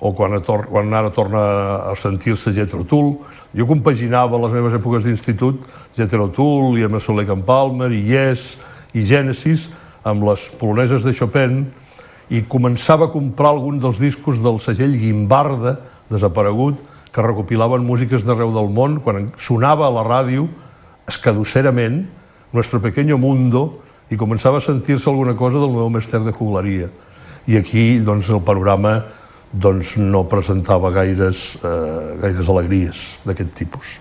o 0.00 0.12
quan, 0.16 0.36
tor 0.42 0.66
quan 0.70 0.92
ara 0.94 1.12
torna 1.14 1.44
a 1.90 1.94
sentir-se 1.96 2.52
Jethro 2.52 2.84
Tull. 2.84 3.14
Jo 3.54 3.66
compaginava 3.66 4.40
les 4.42 4.52
meves 4.56 4.74
èpoques 4.74 5.06
d'institut 5.06 5.64
Jethro 5.96 6.28
Tull 6.34 6.78
i 6.80 6.84
Emerson 6.86 7.16
Lake 7.16 7.32
and 7.32 7.46
Palmer 7.46 7.92
i 7.94 8.02
Yes 8.10 8.58
i 8.94 9.04
Genesis 9.06 9.68
amb 10.04 10.26
les 10.28 10.50
poloneses 10.60 11.04
de 11.06 11.14
Chopin 11.16 11.64
i 12.32 12.42
començava 12.48 13.08
a 13.08 13.12
comprar 13.12 13.52
algun 13.52 13.78
dels 13.80 14.00
discos 14.00 14.40
del 14.42 14.58
segell 14.60 14.96
Guimbarda, 14.98 15.78
desaparegut, 16.10 16.80
que 17.14 17.22
recopilaven 17.22 17.84
músiques 17.86 18.24
d'arreu 18.26 18.52
del 18.54 18.70
món, 18.74 18.98
quan 19.04 19.30
sonava 19.38 19.86
a 19.86 19.92
la 19.94 20.02
ràdio, 20.06 20.48
escadusserament, 21.06 22.04
Nuestro 22.54 22.80
Pequeño 22.80 23.18
Mundo, 23.18 23.80
i 24.10 24.16
començava 24.16 24.58
a 24.58 24.64
sentir-se 24.64 25.08
alguna 25.10 25.34
cosa 25.36 25.58
del 25.58 25.72
meu 25.74 25.88
mestre 25.90 26.20
de 26.22 26.32
juglaria. 26.32 26.88
I 27.46 27.58
aquí, 27.58 27.98
doncs, 28.00 28.30
el 28.30 28.42
panorama 28.46 29.04
doncs, 29.52 29.96
no 30.00 30.24
presentava 30.30 30.90
gaires, 30.94 31.54
eh, 31.62 32.16
gaires 32.22 32.48
alegries 32.48 33.04
d'aquest 33.24 33.54
tipus. 33.54 33.98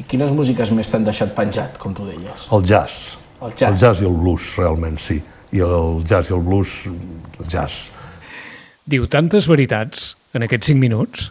I 0.00 0.04
quines 0.04 0.32
músiques 0.32 0.72
més 0.76 0.88
t'han 0.92 1.04
deixat 1.04 1.32
penjat, 1.36 1.78
com 1.80 1.94
tu 1.96 2.04
deies? 2.08 2.48
El 2.52 2.64
jazz. 2.64 3.16
El 3.40 3.52
jazz. 3.52 3.70
El 3.70 3.78
jazz 3.80 4.02
i 4.02 4.08
el 4.08 4.16
blues, 4.16 4.56
realment, 4.60 4.98
sí. 5.00 5.20
I 5.52 5.62
el 5.64 6.02
jazz 6.04 6.30
i 6.30 6.36
el 6.36 6.42
blues, 6.44 6.82
el 7.40 7.48
jazz. 7.48 7.90
Diu 8.86 9.08
tantes 9.10 9.48
veritats 9.50 10.12
en 10.36 10.44
aquests 10.46 10.72
5 10.72 10.80
minuts. 10.80 11.30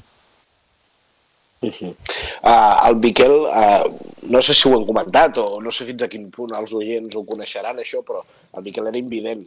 Uh, 1.66 2.88
el 2.88 2.98
Miquel, 3.02 3.32
uh, 3.32 3.86
no 4.30 4.42
sé 4.42 4.54
si 4.54 4.68
ho 4.70 4.76
han 4.78 4.86
comentat 4.86 5.40
o 5.42 5.62
no 5.64 5.72
sé 5.74 5.88
fins 5.88 6.04
a 6.06 6.10
quin 6.12 6.28
punt 6.34 6.54
els 6.58 6.74
oients 6.78 7.16
ho 7.16 7.24
coneixeran, 7.26 7.80
això, 7.82 8.04
però 8.06 8.22
el 8.58 8.66
Miquel 8.66 8.92
era 8.92 9.02
invident. 9.02 9.46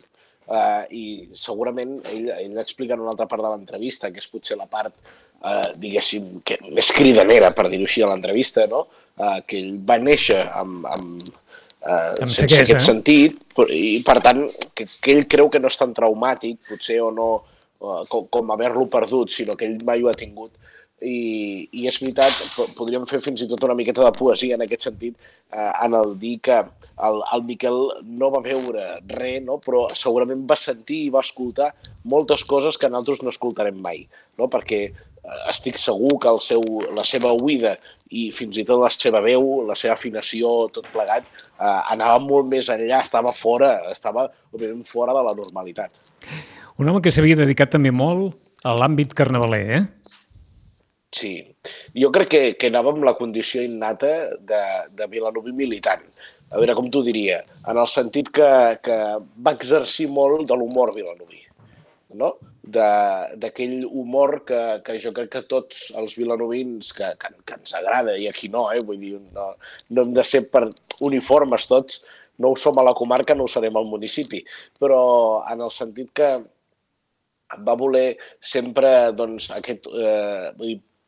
Uh, 0.48 0.84
I 0.96 1.02
segurament 1.36 1.98
ell, 2.08 2.30
ell 2.40 2.60
explica 2.62 2.94
en 2.96 3.02
una 3.04 3.10
altra 3.12 3.26
part 3.28 3.42
de 3.44 3.50
l'entrevista, 3.52 4.08
que 4.10 4.22
és 4.22 4.28
potser 4.32 4.56
la 4.56 4.64
part, 4.66 4.94
uh, 5.44 5.74
diguéssim, 5.76 6.38
que 6.40 6.56
més 6.72 6.88
cridanera, 6.96 7.50
per 7.52 7.66
dir-ho 7.68 7.84
així, 7.84 8.00
a 8.02 8.08
l'entrevista, 8.08 8.64
no? 8.70 8.86
uh, 9.20 9.38
que 9.44 9.58
ell 9.60 9.74
va 9.84 9.98
néixer 10.00 10.40
amb, 10.62 10.86
amb, 10.94 11.28
Amb 11.88 12.26
sense 12.26 12.40
ceguesa. 12.42 12.62
aquest 12.64 12.84
sentit, 12.84 13.36
però- 13.54 13.70
i 13.72 14.00
per 14.04 14.16
tant, 14.24 14.40
que, 14.74 14.84
que 15.00 15.12
ell 15.14 15.26
creu 15.30 15.48
que 15.52 15.60
no 15.60 15.68
és 15.70 15.76
tan 15.78 15.92
traumàtic, 15.94 16.58
potser 16.68 16.98
o 17.04 17.12
no, 17.14 17.28
com, 17.78 18.26
com 18.32 18.50
haver-lo 18.50 18.88
perdut, 18.90 19.30
sinó 19.30 19.54
que 19.56 19.68
ell 19.68 19.78
mai 19.86 20.02
ho 20.02 20.08
ha 20.10 20.16
tingut, 20.18 20.50
i, 21.02 21.68
i 21.72 21.86
és 21.86 21.98
veritat, 22.02 22.32
po- 22.56 22.68
podríem 22.78 23.04
fer 23.06 23.20
fins 23.24 23.42
i 23.44 23.48
tot 23.50 23.62
una 23.66 23.76
miqueta 23.78 24.04
de 24.04 24.12
poesia 24.16 24.56
en 24.58 24.64
aquest 24.64 24.88
sentit, 24.88 25.18
eh, 25.52 25.70
en 25.84 25.94
el 25.98 26.16
dir 26.18 26.38
que 26.42 26.58
el, 26.58 27.20
el 27.34 27.44
Miquel 27.46 27.76
no 28.18 28.30
va 28.34 28.40
veure 28.42 28.86
res, 29.06 29.42
no? 29.44 29.60
però 29.62 29.84
segurament 29.94 30.42
va 30.48 30.56
sentir 30.58 31.04
i 31.04 31.12
va 31.14 31.22
escoltar 31.22 31.70
moltes 32.10 32.42
coses 32.44 32.78
que 32.78 32.90
nosaltres 32.90 33.22
no 33.22 33.30
escoltarem 33.30 33.78
mai, 33.78 34.02
no? 34.38 34.48
perquè 34.50 34.80
eh, 34.88 35.38
estic 35.52 35.78
segur 35.78 36.16
que 36.18 36.32
el 36.32 36.42
seu, 36.42 36.64
la 36.96 37.06
seva 37.06 37.30
oïda 37.36 37.76
i 38.10 38.30
fins 38.32 38.56
i 38.58 38.64
tot 38.66 38.80
la 38.80 38.90
seva 38.90 39.20
veu, 39.22 39.60
la 39.68 39.76
seva 39.78 39.94
afinació, 39.94 40.66
tot 40.74 40.90
plegat, 40.90 41.28
eh, 41.54 41.78
anava 41.94 42.18
molt 42.24 42.50
més 42.50 42.70
enllà, 42.74 43.04
estava 43.04 43.30
fora, 43.36 43.76
estava 43.92 44.26
fora 44.88 45.14
de 45.14 45.24
la 45.28 45.36
normalitat. 45.38 46.02
Un 46.78 46.88
home 46.88 47.02
que 47.04 47.10
s'havia 47.14 47.38
dedicat 47.38 47.70
també 47.74 47.90
molt 47.94 48.34
a 48.66 48.72
l'àmbit 48.74 49.12
carnavaler, 49.14 49.62
eh? 49.76 49.82
Sí, 51.18 51.32
jo 51.98 52.10
crec 52.14 52.28
que, 52.30 52.40
que 52.60 52.68
anava 52.70 52.92
amb 52.94 53.06
la 53.06 53.16
condició 53.18 53.62
innata 53.64 54.10
de, 54.38 54.60
de 54.94 55.06
vilanoví 55.10 55.54
militant. 55.56 56.04
A 56.48 56.60
veure, 56.60 56.76
com 56.78 56.88
t'ho 56.92 57.02
diria? 57.04 57.40
En 57.68 57.80
el 57.80 57.88
sentit 57.90 58.30
que, 58.34 58.50
que 58.84 58.98
va 59.44 59.54
exercir 59.56 60.06
molt 60.12 60.46
de 60.48 60.56
l'humor 60.56 60.94
vilanoví, 60.94 61.42
no? 62.20 62.36
D'aquell 62.68 63.82
humor 63.86 64.42
que, 64.48 64.60
que 64.84 64.96
jo 65.00 65.12
crec 65.16 65.32
que 65.32 65.44
tots 65.50 65.88
els 65.98 66.14
vilanovins 66.20 66.92
que, 66.96 67.10
que, 67.20 67.32
que 67.44 67.56
ens 67.56 67.74
agrada 67.80 68.16
i 68.20 68.28
aquí 68.28 68.50
no, 68.52 68.66
eh? 68.72 68.82
vull 68.84 69.00
dir, 69.00 69.14
no, 69.34 69.50
no 69.90 70.04
hem 70.04 70.12
de 70.16 70.24
ser 70.24 70.44
per 70.52 70.66
uniformes 71.08 71.66
tots, 71.70 72.02
no 72.38 72.52
ho 72.52 72.58
som 72.60 72.78
a 72.78 72.84
la 72.86 72.94
comarca, 72.96 73.34
no 73.34 73.48
ho 73.48 73.52
serem 73.52 73.76
al 73.80 73.88
municipi, 73.88 74.42
però 74.78 75.00
en 75.50 75.64
el 75.64 75.72
sentit 75.74 76.12
que 76.20 76.30
va 77.64 77.76
voler 77.80 78.18
sempre 78.40 79.10
doncs, 79.16 79.48
aquest, 79.56 79.88
eh, 79.88 80.52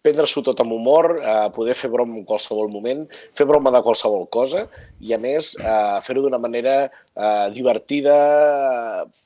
prendre-s'ho 0.00 0.42
tot 0.45 0.61
amb 0.62 0.73
humor, 0.73 1.19
eh, 1.21 1.49
poder 1.52 1.75
fer 1.76 1.90
broma 1.92 2.16
en 2.16 2.25
qualsevol 2.25 2.71
moment, 2.73 3.04
fer 3.37 3.47
broma 3.49 3.73
de 3.75 3.83
qualsevol 3.85 4.26
cosa 4.33 4.64
i, 5.00 5.12
a 5.12 5.19
més, 5.21 5.52
eh, 5.61 5.99
fer-ho 6.07 6.25
d'una 6.25 6.40
manera 6.40 6.76
eh, 6.88 7.49
divertida, 7.52 8.16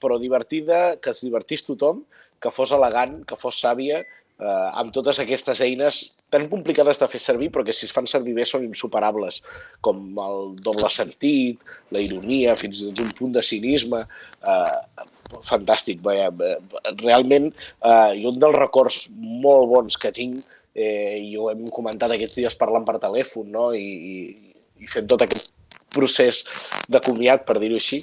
però 0.03 0.19
divertida, 0.19 0.97
que 0.99 1.15
es 1.15 1.23
divertís 1.23 1.63
tothom, 1.67 2.03
que 2.43 2.51
fos 2.51 2.75
elegant, 2.75 3.21
que 3.25 3.39
fos 3.39 3.61
sàvia, 3.63 4.03
eh, 4.03 4.69
amb 4.75 4.91
totes 4.93 5.21
aquestes 5.23 5.63
eines 5.63 6.03
tan 6.35 6.49
complicades 6.51 6.99
de 6.99 7.07
fer 7.07 7.21
servir, 7.23 7.53
però 7.55 7.63
que 7.65 7.73
si 7.73 7.87
es 7.87 7.95
fan 7.95 8.11
servir 8.11 8.35
bé 8.35 8.45
són 8.49 8.67
insuperables, 8.67 9.45
com 9.81 10.03
el 10.27 10.57
doble 10.59 10.91
sentit, 10.91 11.63
la 11.95 12.03
ironia, 12.03 12.57
fins 12.59 12.83
i 12.83 12.91
tot 12.91 13.05
un 13.05 13.15
punt 13.15 13.37
de 13.39 13.45
cinisme, 13.47 14.03
eh, 14.43 15.07
fantàstic. 15.47 16.03
Eh, 16.11 16.59
realment, 16.99 17.53
eh, 17.79 18.11
i 18.19 18.27
un 18.27 18.43
dels 18.43 18.59
records 18.59 19.05
molt 19.15 19.71
bons 19.71 19.97
que 19.97 20.11
tinc, 20.11 20.43
eh, 20.75 21.17
i 21.23 21.37
ho 21.39 21.49
hem 21.53 21.65
comentat 21.73 22.13
aquests 22.15 22.41
dies 22.43 22.59
parlant 22.61 22.85
per 22.87 22.99
telèfon, 23.03 23.51
no? 23.55 23.71
I, 23.73 23.81
i, 23.85 24.55
i 24.83 24.91
fent 24.91 25.09
tot 25.11 25.23
aquest 25.25 25.53
procés 25.95 26.43
de 26.91 27.01
comiat, 27.03 27.45
per 27.47 27.61
dir-ho 27.63 27.79
així, 27.79 28.03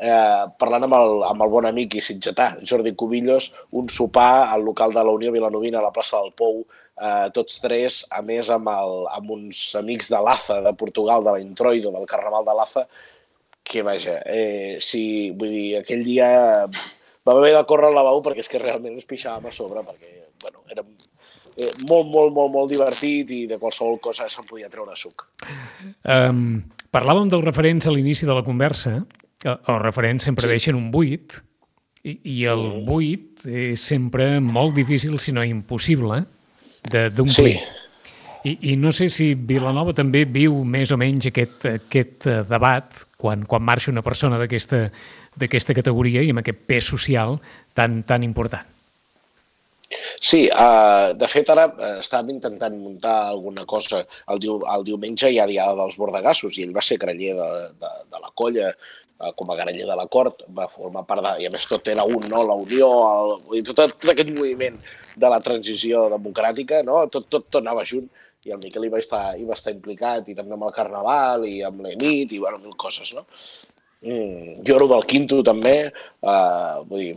eh, 0.00 0.44
parlant 0.60 0.86
amb 0.86 0.96
el, 0.96 1.14
amb 1.28 1.44
el 1.44 1.52
bon 1.52 1.68
amic 1.68 1.98
i 1.98 2.04
sitgetà, 2.04 2.54
Jordi 2.64 2.94
Cubillos, 2.96 3.52
un 3.76 3.90
sopar 3.92 4.48
al 4.52 4.64
local 4.64 4.94
de 4.96 5.04
la 5.04 5.14
Unió 5.16 5.32
Vilanovina 5.34 5.80
a 5.80 5.86
la 5.86 5.92
plaça 5.94 6.20
del 6.22 6.32
Pou, 6.36 6.62
eh, 6.96 7.28
tots 7.36 7.60
tres, 7.62 8.02
a 8.10 8.22
més 8.24 8.50
amb, 8.52 8.70
el, 8.72 8.96
amb 9.18 9.36
uns 9.36 9.60
amics 9.78 10.10
de 10.12 10.22
l'AZA, 10.22 10.62
de 10.66 10.74
Portugal, 10.80 11.24
de 11.24 11.36
l'Introido, 11.36 11.92
del 11.94 12.08
Carnaval 12.08 12.48
de 12.48 12.56
l'AZA, 12.56 12.86
que 13.66 13.82
vaja, 13.82 14.20
eh, 14.30 14.78
sí, 14.80 15.32
vull 15.34 15.50
dir, 15.50 15.68
aquell 15.80 16.04
dia 16.06 16.28
vam 17.26 17.40
haver 17.40 17.56
de 17.56 17.64
córrer 17.66 17.90
al 17.90 17.96
lavabo 17.98 18.22
perquè 18.22 18.44
és 18.44 18.50
que 18.52 18.62
realment 18.62 18.94
ens 18.94 19.08
pixàvem 19.10 19.48
a 19.50 19.54
sobre, 19.54 19.82
perquè, 19.82 20.12
bueno, 20.44 20.62
era 20.70 20.84
eh, 21.56 21.72
molt, 21.88 22.08
molt, 22.12 22.32
molt, 22.36 22.52
molt 22.52 22.70
divertit 22.70 23.30
i 23.34 23.42
de 23.50 23.58
qualsevol 23.58 23.98
cosa 24.02 24.28
se'n 24.32 24.46
podia 24.48 24.70
treure 24.72 24.96
suc. 24.96 25.26
Um, 26.04 26.62
parlàvem 26.94 27.30
dels 27.32 27.44
referents 27.44 27.86
a 27.88 27.94
l'inici 27.94 28.28
de 28.28 28.36
la 28.36 28.44
conversa. 28.46 29.00
Els 29.46 29.82
referents 29.82 30.24
sempre 30.24 30.46
sí. 30.46 30.54
deixen 30.54 30.78
un 30.78 30.90
buit 30.90 31.40
i, 32.06 32.16
i 32.24 32.44
el 32.50 32.84
buit 32.86 33.44
és 33.46 33.82
sempre 33.82 34.38
molt 34.40 34.74
difícil, 34.74 35.18
si 35.22 35.34
no 35.34 35.44
impossible, 35.44 36.22
de- 36.90 37.10
d'omplir. 37.10 37.56
Sí. 37.58 37.82
I, 38.46 38.52
I 38.72 38.76
no 38.78 38.92
sé 38.94 39.08
si 39.10 39.32
Vilanova 39.34 39.90
també 39.96 40.22
viu 40.30 40.60
més 40.62 40.92
o 40.94 40.98
menys 41.00 41.26
aquest, 41.32 41.66
aquest 41.66 42.28
eh, 42.30 42.36
debat 42.46 43.00
quan, 43.18 43.42
quan 43.42 43.64
marxa 43.66 43.90
una 43.90 44.04
persona 44.06 44.38
d'aquesta 44.38 45.74
categoria 45.74 46.22
i 46.22 46.30
amb 46.30 46.44
aquest 46.44 46.62
pes 46.68 46.86
social 46.94 47.40
tan, 47.74 48.04
tan 48.06 48.22
important. 48.22 48.75
Sí, 50.26 50.48
uh, 50.50 51.12
de 51.14 51.26
fet 51.30 51.50
ara 51.52 51.68
uh, 51.70 51.88
estàvem 52.00 52.32
intentant 52.34 52.74
muntar 52.74 53.14
alguna 53.28 53.62
cosa 53.68 54.00
el, 54.02 54.40
diu, 54.42 54.56
el 54.74 54.84
diumenge 54.88 55.28
hi 55.30 55.36
ha 55.38 55.46
Diada 55.46 55.76
dels 55.78 55.94
Bordegassos 56.00 56.56
i 56.58 56.64
ell 56.64 56.72
va 56.74 56.82
ser 56.82 56.96
graller 56.98 57.36
de, 57.38 57.46
de, 57.82 57.90
de 58.10 58.22
la 58.24 58.32
colla 58.34 58.72
uh, 58.72 59.30
com 59.38 59.52
a 59.52 59.58
graller 59.60 59.86
de 59.86 59.98
la 60.00 60.08
cort, 60.10 60.42
va 60.56 60.66
formar 60.72 61.04
part 61.06 61.22
de... 61.22 61.34
I 61.44 61.46
a 61.46 61.52
més 61.54 61.68
tot 61.70 61.92
era 61.92 62.08
un, 62.10 62.26
no? 62.32 62.42
La 62.48 62.56
Unió, 62.58 62.88
el, 63.12 63.36
dir, 63.52 63.62
tot, 63.70 63.84
tot 63.94 64.10
aquest 64.16 64.32
moviment 64.34 64.80
de 65.14 65.30
la 65.30 65.38
transició 65.44 66.08
democràtica, 66.16 66.82
no? 66.88 67.04
Tot, 67.06 67.28
tot, 67.30 67.46
tot 67.46 67.62
anava 67.62 67.86
junt 67.86 68.10
i 68.46 68.54
el 68.54 68.58
Miquel 68.62 68.88
hi 68.88 68.92
va, 68.96 69.02
estar, 69.02 69.22
hi 69.38 69.46
va 69.46 69.54
estar 69.54 69.74
implicat 69.76 70.26
i 70.30 70.34
també 70.38 70.58
amb 70.58 70.66
el 70.66 70.74
Carnaval 70.74 71.46
i 71.46 71.60
amb 71.66 71.86
l'Enit 71.86 72.34
i 72.34 72.42
bueno, 72.42 72.58
mil 72.66 72.74
coses, 72.74 73.14
no? 73.14 73.22
Mm, 74.02 74.58
jo 74.66 74.74
era 74.74 74.90
del 74.90 75.06
Quinto 75.06 75.38
també, 75.46 75.76
uh, 76.26 76.82
vull 76.90 77.12
dir, 77.12 77.14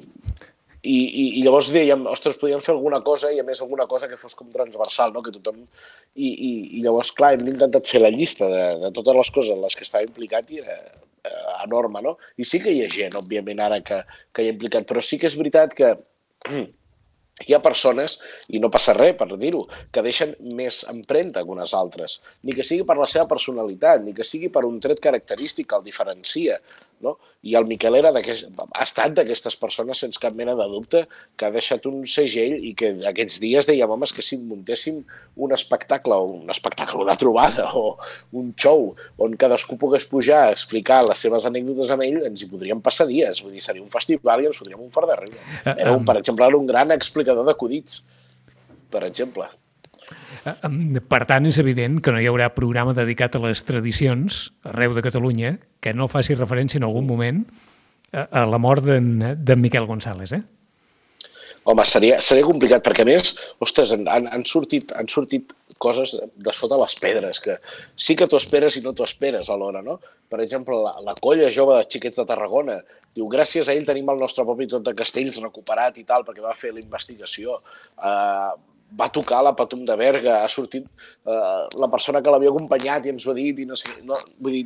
i, 0.81 0.95
i, 0.95 1.23
i 1.39 1.43
llavors 1.43 1.67
dèiem, 1.73 2.05
ostres, 2.07 2.37
podíem 2.39 2.61
fer 2.63 2.71
alguna 2.71 3.01
cosa 3.03 3.33
i 3.35 3.41
a 3.41 3.43
més 3.43 3.59
alguna 3.63 3.87
cosa 3.89 4.07
que 4.07 4.19
fos 4.19 4.35
com 4.39 4.47
transversal, 4.53 5.11
no? 5.11 5.23
que 5.25 5.33
tothom... 5.35 5.59
I, 6.15 6.29
i, 6.29 6.51
i 6.79 6.83
llavors, 6.85 7.11
clar, 7.15 7.33
hem 7.35 7.45
intentat 7.51 7.87
fer 7.87 7.99
la 8.01 8.11
llista 8.13 8.47
de, 8.47 8.63
de 8.85 8.91
totes 8.95 9.17
les 9.19 9.31
coses 9.35 9.53
en 9.55 9.61
les 9.63 9.75
que 9.75 9.85
estava 9.85 10.07
implicat 10.07 10.49
i 10.55 10.63
era 10.63 10.77
eh, 10.79 11.53
enorme, 11.65 12.01
no? 12.05 12.15
I 12.39 12.47
sí 12.47 12.61
que 12.63 12.71
hi 12.71 12.81
ha 12.85 12.89
gent, 12.91 13.19
òbviament, 13.19 13.61
ara 13.65 13.81
que, 13.85 14.01
que 14.31 14.45
hi 14.45 14.49
ha 14.49 14.55
implicat, 14.55 14.87
però 14.87 15.03
sí 15.03 15.19
que 15.19 15.27
és 15.29 15.37
veritat 15.39 15.75
que 15.77 15.93
hi 17.45 17.55
ha 17.55 17.61
persones, 17.63 18.17
i 18.47 18.63
no 18.63 18.71
passa 18.71 18.95
res 18.95 19.15
per 19.19 19.29
dir-ho, 19.35 19.65
que 19.91 20.03
deixen 20.05 20.35
més 20.55 20.81
empremta 20.91 21.43
que 21.43 21.55
unes 21.55 21.75
altres, 21.75 22.19
ni 22.43 22.55
que 22.55 22.65
sigui 22.65 22.87
per 22.87 22.97
la 22.99 23.07
seva 23.07 23.27
personalitat, 23.31 24.03
ni 24.03 24.15
que 24.15 24.27
sigui 24.27 24.51
per 24.51 24.65
un 24.67 24.79
tret 24.83 25.03
característic 25.03 25.69
que 25.69 25.79
el 25.79 25.87
diferencia, 25.87 26.59
no? 27.05 27.15
I 27.45 27.55
el 27.59 27.67
Miquel 27.69 27.97
era 27.99 28.11
ha 28.11 28.83
estat 28.83 29.15
d'aquestes 29.17 29.55
persones 29.59 30.01
sense 30.03 30.19
cap 30.21 30.35
mena 30.37 30.55
de 30.57 30.67
dubte 30.71 31.05
que 31.37 31.47
ha 31.47 31.53
deixat 31.53 31.85
un 31.89 32.03
segell 32.09 32.57
i 32.59 32.73
que 32.77 32.91
aquests 33.09 33.39
dies 33.43 33.69
dèiem, 33.69 33.89
home, 33.89 34.09
que 34.15 34.25
si 34.25 34.39
muntéssim 34.41 35.01
un 35.39 35.55
espectacle, 35.55 36.17
un 36.39 36.49
espectacle, 36.51 37.01
una 37.03 37.17
trobada 37.19 37.69
o 37.77 37.97
un 38.35 38.53
show 38.57 38.93
on 39.17 39.37
cadascú 39.39 39.77
pogués 39.79 40.07
pujar 40.09 40.45
a 40.47 40.51
explicar 40.55 41.01
les 41.07 41.21
seves 41.21 41.47
anècdotes 41.49 41.93
amb 41.95 42.05
ell, 42.07 42.21
ens 42.29 42.43
hi 42.43 42.49
podríem 42.51 42.83
passar 42.85 43.07
dies. 43.09 43.43
Vull 43.43 43.55
dir, 43.55 43.63
seria 43.63 43.83
un 43.85 43.93
festival 43.93 44.43
i 44.43 44.49
ens 44.51 44.59
fotríem 44.59 44.83
un 44.83 44.91
fort 44.93 45.09
de 45.11 45.19
riure. 45.21 45.41
Era 45.75 45.95
un, 45.95 46.05
per 46.07 46.19
exemple, 46.21 46.47
era 46.47 46.59
un 46.59 46.67
gran 46.69 46.91
explicador 46.95 47.47
d'acudits, 47.47 48.03
per 48.89 49.05
exemple. 49.07 49.47
Eh, 50.45 50.99
Per 51.09 51.21
tant, 51.29 51.47
és 51.49 51.59
evident 51.61 51.99
que 52.03 52.13
no 52.13 52.21
hi 52.21 52.27
haurà 52.29 52.49
programa 52.55 52.95
dedicat 52.97 53.35
a 53.35 53.43
les 53.43 53.63
tradicions 53.67 54.49
arreu 54.67 54.95
de 54.95 55.03
Catalunya 55.05 55.57
que 55.79 55.93
no 55.93 56.09
faci 56.11 56.37
referència 56.37 56.79
en 56.79 56.87
algun 56.87 57.07
moment 57.07 57.43
a, 58.11 58.25
a 58.41 58.45
la 58.49 58.59
mort 58.61 58.85
d'en 58.85 59.61
Miquel 59.61 59.87
González, 59.89 60.33
eh? 60.35 60.43
Home, 61.69 61.83
seria, 61.85 62.17
seria 62.23 62.47
complicat, 62.47 62.81
perquè 62.81 63.03
a 63.03 63.07
més, 63.07 63.33
ostres, 63.61 63.91
han, 63.93 64.07
han, 64.07 64.45
sortit, 64.47 64.93
han 64.95 65.09
sortit 65.11 65.51
coses 65.79 66.15
de 66.17 66.53
sota 66.55 66.79
les 66.79 66.95
pedres, 66.99 67.41
que 67.43 67.57
sí 67.99 68.15
que 68.17 68.27
t'ho 68.27 68.39
esperes 68.39 68.79
i 68.79 68.83
no 68.83 68.93
t'ho 68.95 69.05
esperes 69.05 69.51
alhora, 69.51 69.83
no? 69.85 69.99
Per 70.31 70.39
exemple, 70.41 70.79
la, 70.85 70.95
la 71.05 71.15
colla 71.19 71.51
jove 71.53 71.77
de 71.77 71.85
xiquets 71.91 72.17
de 72.21 72.25
Tarragona 72.29 72.79
diu, 73.15 73.27
gràcies 73.31 73.67
a 73.67 73.75
ell 73.75 73.85
tenim 73.85 74.09
el 74.11 74.23
nostre 74.23 74.45
propi 74.47 74.69
tot 74.71 74.85
de 74.85 74.95
castells 74.97 75.37
recuperat 75.43 75.99
i 75.99 76.07
tal, 76.07 76.25
perquè 76.25 76.43
va 76.43 76.57
fer 76.57 76.73
la 76.73 76.83
investigació. 76.83 77.59
Uh, 77.97 78.55
va 78.97 79.09
tocar 79.13 79.43
la 79.45 79.53
Patum 79.53 79.83
de 79.85 79.95
Berga, 79.97 80.39
ha 80.41 80.49
sortit 80.49 80.81
eh, 80.81 81.65
la 81.77 81.89
persona 81.91 82.23
que 82.25 82.31
l'havia 82.33 82.49
acompanyat 82.49 83.05
i 83.05 83.11
ens 83.13 83.27
ho 83.27 83.33
ha 83.33 83.37
dit, 83.37 83.59
i 83.61 83.67
no 83.69 83.77
sé, 83.77 83.91
no, 84.01 84.17
vull 84.41 84.55
dir, 84.55 84.63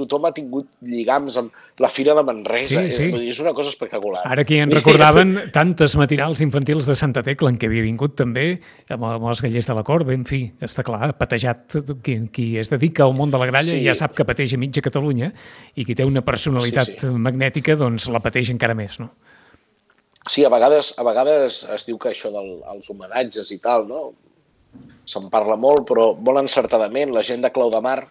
tothom 0.00 0.26
ha 0.28 0.32
tingut 0.36 0.66
lligams 0.82 1.36
amb 1.40 1.52
la 1.80 1.88
Fira 1.92 2.14
de 2.16 2.24
Manresa. 2.26 2.82
Sí, 2.88 2.92
sí. 2.96 3.06
Dir, 3.14 3.30
és 3.32 3.38
una 3.40 3.52
cosa 3.56 3.70
espectacular. 3.72 4.22
Ara 4.28 4.44
que 4.48 4.58
en 4.64 4.72
recordaven 4.74 5.34
tantes 5.54 5.96
matinals 6.00 6.42
infantils 6.44 6.88
de 6.90 6.96
Santa 6.98 7.22
Tecla 7.26 7.52
en 7.52 7.58
què 7.60 7.70
havia 7.70 7.84
vingut 7.86 8.16
també 8.18 8.46
amb, 8.88 9.04
amb 9.08 9.28
els 9.32 9.40
gallers 9.44 9.70
de 9.70 9.76
la 9.78 9.84
cor, 9.86 10.04
en 10.12 10.26
fi, 10.28 10.42
està 10.60 10.84
clar, 10.86 11.12
patejat 11.18 11.78
qui, 12.04 12.18
qui 12.34 12.46
es 12.60 12.72
dedica 12.72 13.04
al 13.06 13.14
món 13.16 13.30
de 13.32 13.40
la 13.40 13.48
gralla 13.50 13.70
Sí. 13.70 13.82
ja 13.84 13.94
sap 13.94 14.14
que 14.18 14.24
pateix 14.28 14.54
a 14.56 14.60
mitja 14.60 14.82
Catalunya 14.84 15.32
i 15.76 15.84
qui 15.84 15.94
té 15.94 16.04
una 16.08 16.22
personalitat 16.26 16.86
Sí, 16.94 16.98
sí. 17.04 17.12
magnètica 17.14 17.76
doncs 17.76 18.08
la 18.12 18.20
pateix 18.24 18.50
encara 18.50 18.74
més, 18.74 18.98
no? 19.00 19.10
Sí, 20.28 20.44
a 20.44 20.50
vegades, 20.52 20.92
a 21.00 21.04
vegades 21.06 21.62
es 21.74 21.86
diu 21.88 21.96
que 21.98 22.10
això 22.12 22.28
dels 22.30 22.60
els 22.74 22.90
homenatges 22.92 23.48
i 23.56 23.58
tal, 23.58 23.86
no? 23.88 24.10
Se'n 25.10 25.30
parla 25.32 25.56
molt, 25.58 25.86
però 25.88 26.10
molt 26.14 26.38
encertadament. 26.42 27.10
La 27.10 27.22
gent 27.26 27.40
de 27.42 27.50
Clau 27.50 27.70
de 27.72 27.80
Mar, 27.82 28.04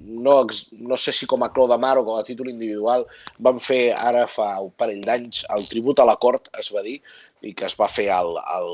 no, 0.00 0.46
no 0.72 0.96
sé 0.96 1.12
si 1.12 1.26
com 1.30 1.42
a 1.44 1.50
Clau 1.52 1.68
de 1.70 1.78
Mar 1.80 1.96
o 2.00 2.04
com 2.06 2.18
a 2.18 2.26
títol 2.26 2.50
individual, 2.52 3.06
van 3.38 3.60
fer 3.62 3.92
ara 3.96 4.26
fa 4.30 4.52
un 4.64 4.72
parell 4.76 5.02
d'anys 5.06 5.44
el 5.56 5.68
tribut 5.70 6.00
a 6.00 6.08
la 6.08 6.16
cort, 6.20 6.48
es 6.60 6.70
va 6.74 6.84
dir, 6.86 6.98
i 7.46 7.54
que 7.56 7.64
es 7.68 7.76
va 7.78 7.88
fer 7.88 8.08
al, 8.12 8.34
al, 8.40 8.70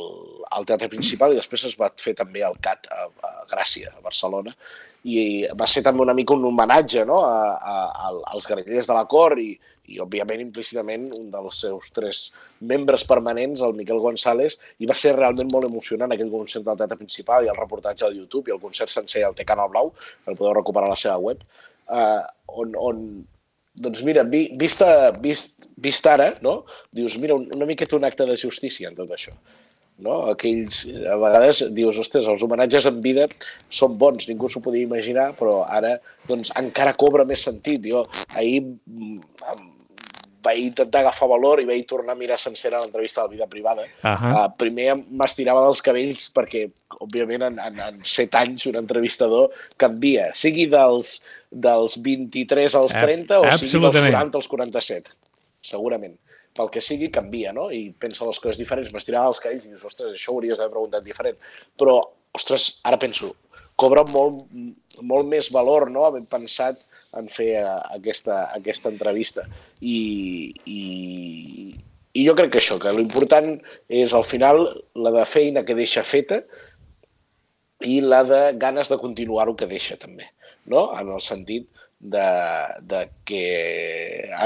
al 0.57 0.67
Teatre 0.67 0.91
Principal 0.93 1.35
i 1.35 1.39
després 1.39 1.67
es 1.69 1.77
va 1.79 1.91
fer 2.03 2.17
també 2.19 2.43
al 2.47 2.59
CAT 2.63 2.91
a, 2.91 3.07
a 3.07 3.33
Gràcia, 3.51 3.93
a 3.95 4.03
Barcelona. 4.05 4.55
I 5.05 5.47
va 5.55 5.67
ser 5.71 5.83
també 5.87 6.03
una 6.03 6.15
mica 6.15 6.35
un 6.35 6.45
homenatge 6.49 7.05
no? 7.07 7.21
a, 7.25 7.55
a, 7.57 8.11
als 8.33 8.47
grellers 8.49 8.87
de 8.89 8.95
la 8.97 9.05
cort 9.07 9.39
i, 9.39 9.53
i 9.87 10.01
òbviament 10.03 10.41
implícitament 10.43 11.05
un 11.15 11.29
dels 11.31 11.61
seus 11.63 11.93
tres 11.95 12.33
membres 12.61 13.05
permanents, 13.07 13.63
el 13.63 13.75
Miquel 13.79 14.01
González, 14.03 14.57
i 14.83 14.87
va 14.91 14.95
ser 14.99 15.15
realment 15.15 15.53
molt 15.53 15.69
emocionant 15.69 16.11
aquell 16.13 16.33
concert 16.33 16.65
del 16.67 16.77
teatre 16.81 16.99
principal 16.99 17.45
i 17.47 17.53
el 17.53 17.61
reportatge 17.61 18.05
al 18.09 18.17
YouTube 18.19 18.51
i 18.51 18.55
el 18.57 18.61
concert 18.61 18.91
sencer 18.91 19.23
al 19.25 19.35
Té 19.39 19.45
Canal 19.47 19.71
Blau, 19.71 19.93
el 20.27 20.35
podeu 20.35 20.57
recuperar 20.59 20.89
a 20.91 20.95
la 20.97 20.99
seva 20.99 21.19
web, 21.23 21.45
eh, 21.87 22.23
on, 22.49 22.75
on 22.75 23.05
doncs 23.77 24.03
mira, 24.03 24.25
vi, 24.25 24.49
vist, 24.59 24.83
vist, 25.23 25.69
vist 25.77 26.07
ara, 26.11 26.33
no? 26.43 26.65
dius, 26.91 27.15
mira, 27.23 27.37
un- 27.37 27.47
una 27.55 27.67
miqueta 27.69 27.95
un 27.95 28.05
acte 28.09 28.25
de 28.27 28.37
justícia 28.41 28.89
en 28.89 28.95
tot 28.97 29.11
això. 29.15 29.37
No? 30.05 30.27
Aquells, 30.29 30.83
a 31.09 31.15
vegades 31.17 31.63
dius, 31.73 31.97
ostres, 32.03 32.27
els 32.29 32.43
homenatges 32.45 32.85
en 32.91 32.99
vida 33.01 33.25
són 33.73 33.95
bons, 33.97 34.27
ningú 34.29 34.51
s'ho 34.53 34.61
podia 34.61 34.85
imaginar, 34.85 35.31
però 35.39 35.63
ara 35.65 35.95
doncs, 36.29 36.51
encara 36.61 36.93
cobra 37.01 37.25
més 37.25 37.47
sentit. 37.47 37.87
Jo 37.89 38.03
ahir 38.37 38.61
mm, 38.61 39.23
vaig 40.47 40.61
intentar 40.63 41.01
agafar 41.01 41.27
valor 41.33 41.59
i 41.63 41.67
vaig 41.67 41.87
tornar 41.91 42.15
a 42.15 42.19
mirar 42.21 42.37
sencera 42.39 42.79
l'entrevista 42.83 43.23
de 43.23 43.27
la 43.27 43.33
vida 43.33 43.47
privada. 43.51 43.87
Ahà. 44.07 44.31
Uh, 44.31 44.51
primer 44.61 44.93
m'estirava 45.09 45.65
dels 45.65 45.81
cabells 45.83 46.29
perquè, 46.37 46.67
òbviament, 47.03 47.49
en, 47.49 47.57
en, 47.59 47.81
en 47.89 47.99
set 48.07 48.37
anys 48.39 48.69
un 48.71 48.79
entrevistador 48.79 49.49
canvia, 49.81 50.29
sigui 50.37 50.69
dels, 50.71 51.17
dels 51.51 51.97
23 52.05 52.77
als 52.79 52.95
Ab- 52.95 53.09
30 53.09 53.41
o 53.41 53.43
sigui 53.43 53.49
dels 53.49 53.65
absolutament. 53.65 54.13
40 54.15 54.39
als 54.43 54.53
47, 54.53 55.17
segurament. 55.73 56.15
Pel 56.57 56.71
que 56.73 56.83
sigui, 56.85 57.11
canvia, 57.13 57.53
no? 57.57 57.69
I 57.71 57.91
pensa 58.01 58.27
les 58.29 58.41
coses 58.41 58.61
diferents. 58.61 58.93
M'estirava 58.95 59.33
els 59.33 59.43
cabells 59.43 59.67
i 59.67 59.75
dius, 59.75 59.85
ostres, 59.85 60.15
això 60.17 60.33
ho 60.33 60.39
hauries 60.39 60.59
d'haver 60.59 60.73
preguntat 60.73 61.05
diferent. 61.05 61.41
Però, 61.77 61.99
ostres, 62.37 62.79
ara 62.89 62.99
penso, 63.01 63.35
cobra 63.77 64.05
molt, 64.09 64.47
molt 65.03 65.29
més 65.29 65.51
valor, 65.53 65.91
no?, 65.93 66.07
haver 66.09 66.25
pensat 66.31 66.81
en 67.17 67.29
fer 67.33 67.51
eh, 67.61 67.75
aquesta, 67.97 68.47
aquesta 68.57 68.91
entrevista. 68.93 69.45
I, 69.81 69.99
i, 70.65 70.81
I 72.17 72.25
jo 72.27 72.37
crec 72.39 72.55
que 72.55 72.63
això, 72.63 72.81
que 72.81 72.95
l'important 72.97 73.53
és, 73.89 74.15
al 74.17 74.25
final, 74.25 74.65
la 74.97 75.13
de 75.15 75.27
feina 75.29 75.65
que 75.69 75.77
deixa 75.79 76.05
feta 76.07 76.43
i 77.85 78.01
la 78.01 78.23
de 78.25 78.43
ganes 78.57 78.89
de 78.89 79.01
continuar-ho 79.01 79.57
que 79.57 79.69
deixa, 79.69 79.99
també, 80.01 80.31
no? 80.65 80.89
En 80.97 81.13
el 81.13 81.21
sentit 81.25 81.69
de, 82.01 82.29
de 82.89 83.03
que 83.29 83.43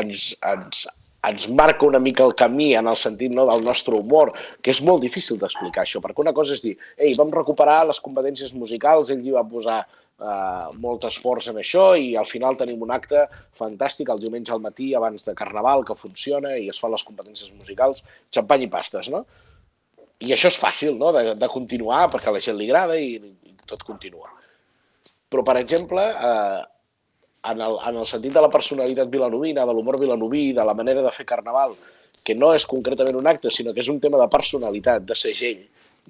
ens, 0.00 0.32
ens, 0.46 0.86
ens 1.28 1.48
marca 1.52 1.86
una 1.86 2.00
mica 2.00 2.24
el 2.24 2.34
camí 2.34 2.72
en 2.74 2.88
el 2.88 2.96
sentit 2.96 3.32
no, 3.34 3.44
del 3.48 3.64
nostre 3.64 3.94
humor, 3.96 4.32
que 4.62 4.72
és 4.72 4.80
molt 4.84 5.02
difícil 5.04 5.38
d'explicar 5.40 5.84
això, 5.84 6.00
perquè 6.00 6.22
una 6.24 6.34
cosa 6.36 6.56
és 6.56 6.62
dir, 6.64 6.76
ei, 6.96 7.12
vam 7.18 7.32
recuperar 7.34 7.82
les 7.88 8.00
competències 8.00 8.54
musicals, 8.56 9.12
ell 9.12 9.26
hi 9.26 9.34
va 9.36 9.44
posar 9.44 9.82
eh, 9.84 10.80
molt 10.80 11.04
esforç 11.08 11.50
en 11.52 11.60
això 11.60 11.90
i 11.98 12.14
al 12.16 12.28
final 12.28 12.56
tenim 12.60 12.80
un 12.86 12.94
acte 12.96 13.26
fantàstic 13.58 14.08
el 14.12 14.24
diumenge 14.24 14.54
al 14.54 14.64
matí 14.64 14.94
abans 14.96 15.28
de 15.28 15.36
Carnaval 15.36 15.84
que 15.84 15.98
funciona 15.98 16.56
i 16.56 16.68
es 16.72 16.80
fan 16.80 16.94
les 16.94 17.04
competències 17.06 17.52
musicals, 17.52 18.04
xampany 18.32 18.66
i 18.66 18.72
pastes, 18.72 19.12
no? 19.12 19.24
I 20.20 20.34
això 20.36 20.50
és 20.52 20.58
fàcil, 20.60 20.98
no?, 21.00 21.14
de, 21.16 21.34
de 21.36 21.48
continuar, 21.48 22.06
perquè 22.12 22.28
a 22.28 22.36
la 22.36 22.42
gent 22.44 22.58
li 22.58 22.68
agrada 22.68 22.98
i, 23.00 23.14
i 23.16 23.54
tot 23.64 23.84
continua. 23.88 24.28
Però, 25.30 25.44
per 25.46 25.56
exemple, 25.60 26.02
eh, 26.04 26.60
en, 27.44 27.60
el, 27.60 27.76
en 27.88 28.00
el 28.02 28.06
sentit 28.06 28.34
de 28.34 28.42
la 28.44 28.50
personalitat 28.52 29.10
vilanovina, 29.10 29.64
de 29.66 29.74
l'humor 29.74 29.98
vilanoví, 30.00 30.50
de 30.56 30.64
la 30.66 30.74
manera 30.74 31.02
de 31.02 31.12
fer 31.14 31.26
carnaval, 31.28 31.74
que 32.22 32.36
no 32.36 32.52
és 32.54 32.66
concretament 32.68 33.16
un 33.16 33.28
acte, 33.30 33.50
sinó 33.50 33.72
que 33.72 33.80
és 33.80 33.88
un 33.88 34.00
tema 34.00 34.20
de 34.20 34.28
personalitat, 34.32 35.06
de 35.08 35.16
segell, 35.16 35.62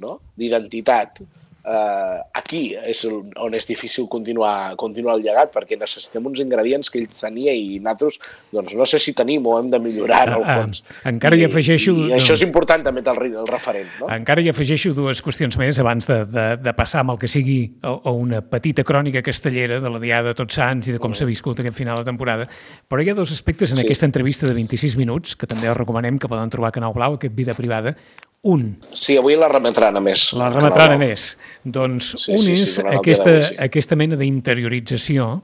no? 0.02 0.18
d'identitat, 0.36 1.22
eh, 1.64 2.18
aquí 2.34 2.74
és 2.74 3.04
on 3.06 3.54
és 3.54 3.66
difícil 3.68 4.08
continuar, 4.08 4.74
continuar 4.80 5.16
el 5.18 5.22
llegat, 5.24 5.52
perquè 5.54 5.78
necessitem 5.78 6.26
uns 6.26 6.40
ingredients 6.40 6.90
que 6.90 6.98
ell 7.00 7.08
tenia 7.08 7.52
i 7.52 7.78
nosaltres, 7.80 8.18
doncs 8.52 8.74
no 8.78 8.86
sé 8.86 8.98
si 9.02 9.12
tenim 9.16 9.46
o 9.46 9.58
hem 9.58 9.70
de 9.70 9.78
millorar 9.78 10.22
en 10.28 10.34
el 10.38 10.44
Ah, 10.44 10.52
ah, 10.54 10.58
fons. 10.62 10.82
encara 11.04 11.36
hi 11.36 11.42
I, 11.42 11.48
afegeixo, 11.50 11.92
I, 11.92 12.08
i 12.10 12.12
això 12.16 12.34
és 12.38 12.42
important 12.46 12.82
també 12.84 13.02
del 13.02 13.16
el 13.20 13.46
referent, 13.48 13.88
no? 14.00 14.08
Encara 14.08 14.40
hi 14.40 14.48
afegeixo 14.48 14.94
dues 14.94 15.20
qüestions 15.22 15.58
més 15.60 15.78
abans 15.78 16.06
de, 16.08 16.24
de, 16.24 16.46
de 16.56 16.72
passar 16.74 17.00
amb 17.04 17.10
el 17.14 17.18
que 17.18 17.28
sigui 17.28 17.58
a, 17.82 17.92
a 18.04 18.10
una 18.12 18.40
petita 18.40 18.84
crònica 18.84 19.22
castellera 19.22 19.80
de 19.80 19.90
la 19.90 19.98
Diada 19.98 20.28
de 20.32 20.34
Tots 20.34 20.54
Sants 20.54 20.88
i 20.88 20.92
de 20.96 20.98
com 20.98 21.12
s'ha 21.14 21.26
viscut 21.28 21.60
aquest 21.60 21.76
final 21.76 21.96
de 22.00 22.04
temporada. 22.04 22.46
Però 22.88 23.02
hi 23.02 23.10
ha 23.10 23.14
dos 23.14 23.32
aspectes 23.32 23.72
en 23.72 23.78
Sí. 23.78 23.84
aquesta 23.86 24.06
entrevista 24.06 24.46
de 24.46 24.54
26 24.54 24.96
minuts, 24.96 25.36
que 25.36 25.46
també 25.46 25.68
els 25.68 25.76
recomanem, 25.76 26.18
que 26.18 26.28
poden 26.28 26.50
trobar 26.50 26.68
a 26.68 26.72
Canal 26.72 26.92
Blau, 26.92 27.14
aquest 27.14 27.34
Vida 27.34 27.54
Privada. 27.54 27.96
Un, 28.42 28.78
Sí, 28.96 29.18
avui 29.20 29.34
la 29.36 29.48
remetran 29.52 29.96
a 29.96 30.00
més. 30.00 30.30
la 30.32 30.48
remetran 30.48 30.92
a 30.94 30.98
més. 30.98 31.36
Doncs 31.62 32.14
Sí, 32.24 32.32
un 32.32 32.38
sí, 32.38 32.56
sí, 32.56 32.62
és 32.62 32.76
dia 32.80 32.98
aquesta, 32.98 33.42
sí. 33.42 33.56
aquesta 33.60 33.96
mena 33.96 34.16
d'interiorització 34.16 35.42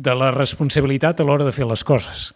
de 0.00 0.14
la 0.16 0.30
responsabilitat 0.32 1.20
a 1.20 1.24
l'hora 1.24 1.44
de 1.44 1.52
fer 1.52 1.66
les 1.68 1.84
coses. 1.84 2.30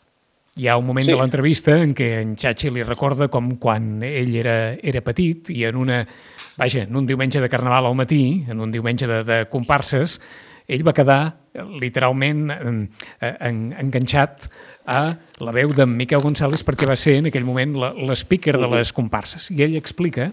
Hi 0.57 0.69
ha 0.69 0.77
un 0.77 0.85
moment 0.87 1.07
Sí. 1.07 1.11
de 1.12 1.19
l'entrevista 1.19 1.79
en 1.81 1.95
què 1.95 2.21
en 2.21 2.37
Chachi 2.37 2.69
li 2.71 2.83
recorda 2.85 3.29
com 3.29 3.57
quan 3.57 4.03
ell 4.03 4.37
era, 4.37 4.75
era 4.83 5.01
petit 5.01 5.49
i 5.51 5.64
en 5.64 5.77
una, 5.77 6.07
vaja, 6.59 6.83
en 6.85 6.95
un 6.95 7.07
diumenge 7.07 7.40
de 7.40 7.49
carnaval 7.49 7.87
al 7.87 7.95
matí, 7.97 8.45
en 8.49 8.61
un 8.61 8.71
diumenge 8.71 9.07
de, 9.07 9.25
de 9.25 9.47
comparses, 9.49 10.21
ell 10.69 10.87
va 10.87 10.93
quedar 10.93 11.37
eh, 11.55 11.64
literalment 11.81 12.51
en, 12.51 12.90
en, 13.21 13.73
enganxat 13.81 14.47
a 14.87 15.16
la 15.40 15.51
veu 15.53 15.68
d'en 15.75 15.90
Miquel 15.97 16.20
González 16.23 16.62
perquè 16.66 16.87
va 16.88 16.97
ser 16.97 17.16
en 17.23 17.27
aquell 17.31 17.44
moment 17.44 17.75
la- 17.81 17.92
l'speaker 17.94 18.59
de 18.59 18.68
les 18.77 18.92
comparses. 18.92 19.51
I 19.51 19.62
ell 19.64 19.77
explica 19.77 20.33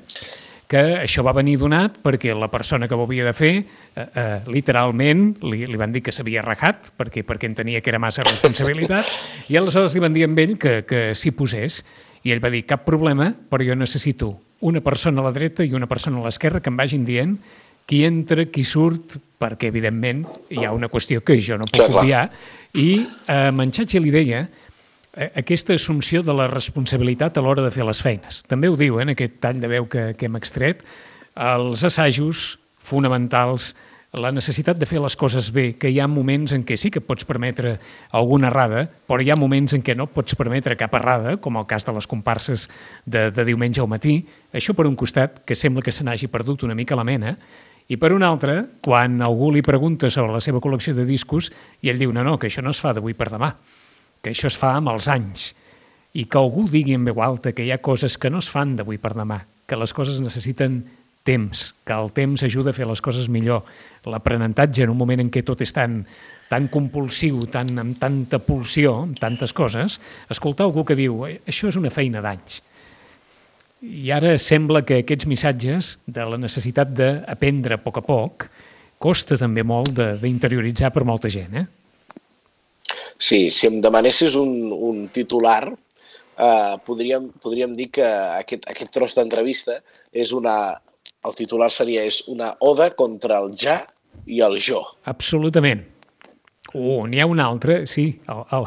que 0.71 0.79
això 1.03 1.23
va 1.23 1.33
venir 1.35 1.57
donat 1.59 1.97
perquè 2.03 2.31
la 2.37 2.47
persona 2.51 2.87
que 2.87 2.95
ho 2.95 3.03
havia 3.03 3.25
de 3.27 3.33
fer, 3.35 3.65
eh, 3.95 4.05
eh, 4.15 4.39
literalment, 4.47 5.37
li, 5.43 5.65
li 5.67 5.75
van 5.79 5.91
dir 5.91 6.01
que 6.03 6.13
s'havia 6.15 6.41
rajat 6.45 6.93
perquè, 6.97 7.25
perquè 7.27 7.49
entenia 7.49 7.81
que 7.81 7.89
era 7.91 7.99
massa 7.99 8.23
responsabilitat 8.23 9.05
i 9.51 9.57
aleshores 9.59 9.93
li 9.95 10.03
van 10.03 10.13
dir 10.15 10.23
amb 10.29 10.39
ell 10.39 10.57
que, 10.57 10.85
que 10.87 11.11
s'hi 11.15 11.31
posés. 11.35 11.81
I 12.23 12.31
ell 12.31 12.39
va 12.43 12.51
dir, 12.53 12.61
cap 12.69 12.83
problema, 12.85 13.31
però 13.49 13.65
jo 13.65 13.73
necessito 13.75 14.35
una 14.61 14.79
persona 14.79 15.19
a 15.21 15.25
la 15.25 15.31
dreta 15.33 15.65
i 15.65 15.73
una 15.73 15.87
persona 15.89 16.19
a 16.21 16.27
l'esquerra 16.27 16.61
que 16.61 16.69
em 16.69 16.77
vagin 16.77 17.03
dient 17.03 17.35
qui 17.89 18.03
entra, 18.05 18.45
qui 18.45 18.61
surt, 18.63 19.17
perquè, 19.41 19.67
evidentment, 19.73 20.21
hi 20.53 20.63
ha 20.63 20.71
una 20.71 20.87
qüestió 20.87 21.23
que 21.25 21.39
jo 21.41 21.57
no 21.57 21.65
puc 21.65 21.79
Clar, 21.81 21.89
clar. 21.89 22.05
I 22.77 23.03
eh, 23.27 23.51
Manxatge 23.51 23.99
li 23.99 24.11
deia 24.13 24.45
eh, 24.45 25.29
aquesta 25.41 25.75
assumpció 25.75 26.21
de 26.23 26.35
la 26.35 26.47
responsabilitat 26.47 27.37
a 27.37 27.43
l'hora 27.43 27.65
de 27.65 27.71
fer 27.73 27.83
les 27.87 27.99
feines. 28.03 28.43
També 28.47 28.69
ho 28.71 28.77
diu 28.79 28.99
eh, 28.99 29.03
en 29.03 29.11
aquest 29.11 29.41
tall 29.43 29.59
de 29.59 29.71
veu 29.71 29.87
que, 29.91 30.11
que 30.15 30.29
hem 30.29 30.37
extret, 30.39 30.85
els 31.35 31.83
assajos 31.87 32.59
fonamentals, 32.81 33.73
la 34.19 34.31
necessitat 34.35 34.75
de 34.75 34.87
fer 34.87 34.99
les 34.99 35.15
coses 35.15 35.47
bé, 35.55 35.69
que 35.79 35.87
hi 35.91 35.99
ha 36.03 36.07
moments 36.07 36.51
en 36.55 36.65
què 36.67 36.75
sí 36.75 36.89
que 36.91 37.03
pots 37.03 37.27
permetre 37.27 37.77
alguna 38.15 38.49
errada, 38.49 38.85
però 39.07 39.23
hi 39.23 39.31
ha 39.31 39.39
moments 39.39 39.75
en 39.75 39.83
què 39.83 39.95
no 39.95 40.09
pots 40.11 40.35
permetre 40.35 40.75
cap 40.79 40.95
errada, 40.99 41.37
com 41.39 41.59
el 41.59 41.67
cas 41.67 41.87
de 41.87 41.95
les 41.95 42.07
comparses 42.07 42.67
de, 43.05 43.29
de 43.31 43.45
diumenge 43.47 43.83
al 43.83 43.91
matí. 43.91 44.17
Això 44.51 44.75
per 44.75 44.87
un 44.87 44.97
costat, 44.99 45.43
que 45.47 45.55
sembla 45.55 45.83
que 45.83 45.95
se 45.95 46.03
n'hagi 46.07 46.27
perdut 46.31 46.67
una 46.67 46.75
mica 46.75 46.99
la 46.99 47.07
mena, 47.07 47.37
i 47.91 47.97
per 47.99 48.13
un 48.15 48.23
altre, 48.23 48.55
quan 48.79 49.19
algú 49.25 49.49
li 49.51 49.63
pregunta 49.65 50.07
sobre 50.13 50.31
la 50.31 50.39
seva 50.39 50.61
col·lecció 50.63 50.93
de 50.95 51.03
discos 51.03 51.49
i 51.83 51.91
ell 51.91 51.99
diu, 51.99 52.13
no, 52.15 52.23
no, 52.23 52.37
que 52.39 52.47
això 52.47 52.63
no 52.63 52.71
es 52.71 52.79
fa 52.79 52.93
d'avui 52.95 53.17
per 53.17 53.27
demà, 53.33 53.51
que 54.23 54.31
això 54.31 54.47
es 54.47 54.55
fa 54.55 54.77
amb 54.77 54.93
els 54.93 55.09
anys, 55.11 55.49
i 56.15 56.23
que 56.23 56.39
algú 56.39 56.69
digui 56.71 56.95
en 56.95 57.03
veu 57.07 57.19
alta 57.23 57.51
que 57.51 57.65
hi 57.67 57.71
ha 57.75 57.81
coses 57.83 58.15
que 58.15 58.31
no 58.31 58.39
es 58.39 58.47
fan 58.51 58.77
d'avui 58.79 58.99
per 59.01 59.11
demà, 59.17 59.41
que 59.67 59.79
les 59.79 59.91
coses 59.95 60.23
necessiten 60.23 60.81
temps, 61.27 61.67
que 61.83 61.93
el 61.93 62.11
temps 62.15 62.43
ajuda 62.47 62.71
a 62.71 62.75
fer 62.75 62.87
les 62.87 63.03
coses 63.03 63.27
millor. 63.29 63.65
L'aprenentatge 64.07 64.87
en 64.87 64.95
un 64.95 64.97
moment 64.97 65.21
en 65.21 65.29
què 65.31 65.43
tot 65.45 65.61
és 65.61 65.75
tan, 65.75 66.01
tan 66.49 66.71
compulsiu, 66.71 67.43
tan, 67.51 67.75
amb 67.79 67.99
tanta 67.99 68.39
pulsió, 68.43 69.01
amb 69.03 69.19
tantes 69.19 69.53
coses, 69.53 69.99
escoltar 70.31 70.67
algú 70.67 70.87
que 70.87 70.97
diu 70.97 71.25
això 71.27 71.69
és 71.69 71.79
una 71.79 71.93
feina 71.93 72.23
d'anys. 72.23 72.61
I 73.81 74.11
ara 74.13 74.35
sembla 74.37 74.83
que 74.85 74.99
aquests 75.01 75.25
missatges 75.25 75.95
de 76.05 76.25
la 76.29 76.37
necessitat 76.37 76.91
d'aprendre 76.93 77.79
a 77.79 77.81
poc 77.81 77.97
a 77.97 78.03
poc 78.05 78.45
costa 79.01 79.37
també 79.41 79.63
molt 79.65 79.95
de- 79.97 80.13
d'interioritzar 80.21 80.91
per 80.93 81.03
molta 81.03 81.29
gent, 81.33 81.55
eh? 81.57 81.65
Sí, 83.17 83.49
si 83.49 83.67
em 83.67 83.79
demanessis 83.81 84.35
un, 84.37 84.69
un 84.73 85.07
titular, 85.13 85.71
eh, 85.71 86.75
podríem, 86.85 87.29
podríem 87.41 87.73
dir 87.77 87.89
que 87.93 88.05
aquest, 88.05 88.69
aquest 88.69 88.93
tros 88.93 89.17
d'entrevista 89.17 89.81
és 90.11 90.31
una... 90.33 90.77
El 91.21 91.35
titular 91.37 91.67
seria 91.69 92.01
és 92.01 92.23
una 92.33 92.47
oda 92.65 92.87
contra 92.97 93.37
el 93.43 93.51
ja 93.53 93.75
i 94.25 94.39
el 94.41 94.55
jo. 94.57 94.79
Absolutament. 95.05 95.83
Oh, 96.73 97.05
n'hi 97.05 97.21
ha 97.21 97.27
un 97.29 97.37
altre, 97.39 97.83
sí. 97.85 98.07
El, 98.25 98.41
el... 98.57 98.65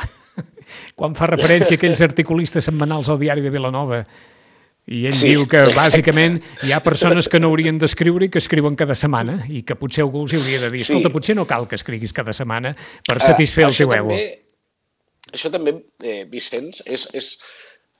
Quan 0.99 1.17
fa 1.19 1.27
referència 1.27 1.75
a 1.75 1.81
aquells 1.81 2.03
articulistes 2.07 2.71
setmanals 2.71 3.11
al 3.11 3.19
diari 3.19 3.43
de 3.43 3.51
Vilanova 3.51 4.05
i 4.87 5.07
ell 5.09 5.15
Sí, 5.17 5.31
diu 5.33 5.47
que, 5.49 5.63
bàsicament, 5.79 6.41
hi 6.63 6.73
ha 6.73 6.83
persones 6.85 7.29
que 7.29 7.41
no 7.41 7.49
haurien 7.49 7.79
d'escriure 7.81 8.27
i 8.27 8.31
que 8.31 8.39
escriuen 8.43 8.77
cada 8.77 8.95
setmana 8.95 9.45
i 9.49 9.63
que 9.65 9.77
potser 9.81 10.05
algú 10.05 10.23
els 10.27 10.35
hauria 10.37 10.61
de 10.61 10.71
dir 10.71 10.85
Sí. 10.85 10.93
escolta, 10.93 11.11
potser 11.15 11.37
no 11.37 11.47
cal 11.47 11.67
que 11.69 11.77
escriguis 11.77 12.13
cada 12.13 12.33
setmana 12.33 12.75
per 13.07 13.17
Eh, 13.17 13.25
satisfer 13.25 13.65
el 13.65 13.71
això 13.71 13.87
teu 13.89 13.95
ego. 13.95 14.09
també- 14.11 14.41
Això 15.35 15.51
també, 15.51 15.73
eh, 16.05 16.25
Vicenç, 16.31 16.83
és, 16.87 17.09
és... 17.15 17.39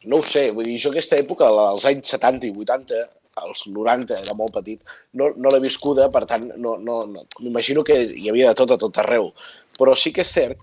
No 0.05 0.19
ho 0.19 0.23
sé, 0.23 0.51
vull 0.53 0.65
dir, 0.69 0.77
jo 0.79 0.91
aquesta 0.91 1.17
època, 1.17 1.49
dels 1.49 1.85
anys 1.89 2.11
70 2.13 2.47
i 2.47 2.53
80, 2.53 2.99
als 3.41 3.63
90, 3.73 4.19
era 4.21 4.35
molt 4.35 4.53
petit, 4.53 4.83
no, 5.15 5.31
no 5.35 5.51
l'he 5.51 5.59
viscuda, 5.65 6.11
per 6.13 6.27
tant, 6.27 6.45
no, 6.61 6.77
no, 6.77 7.07
no. 7.07 7.25
m'imagino 7.41 7.83
que 7.83 7.97
hi 8.15 8.29
havia 8.29 8.51
de 8.53 8.55
tot 8.55 8.71
a 8.71 8.77
tot 8.79 8.99
arreu. 8.99 9.33
Però 9.79 9.97
sí 9.97 10.13
que 10.13 10.21
és 10.21 10.29
cert 10.31 10.59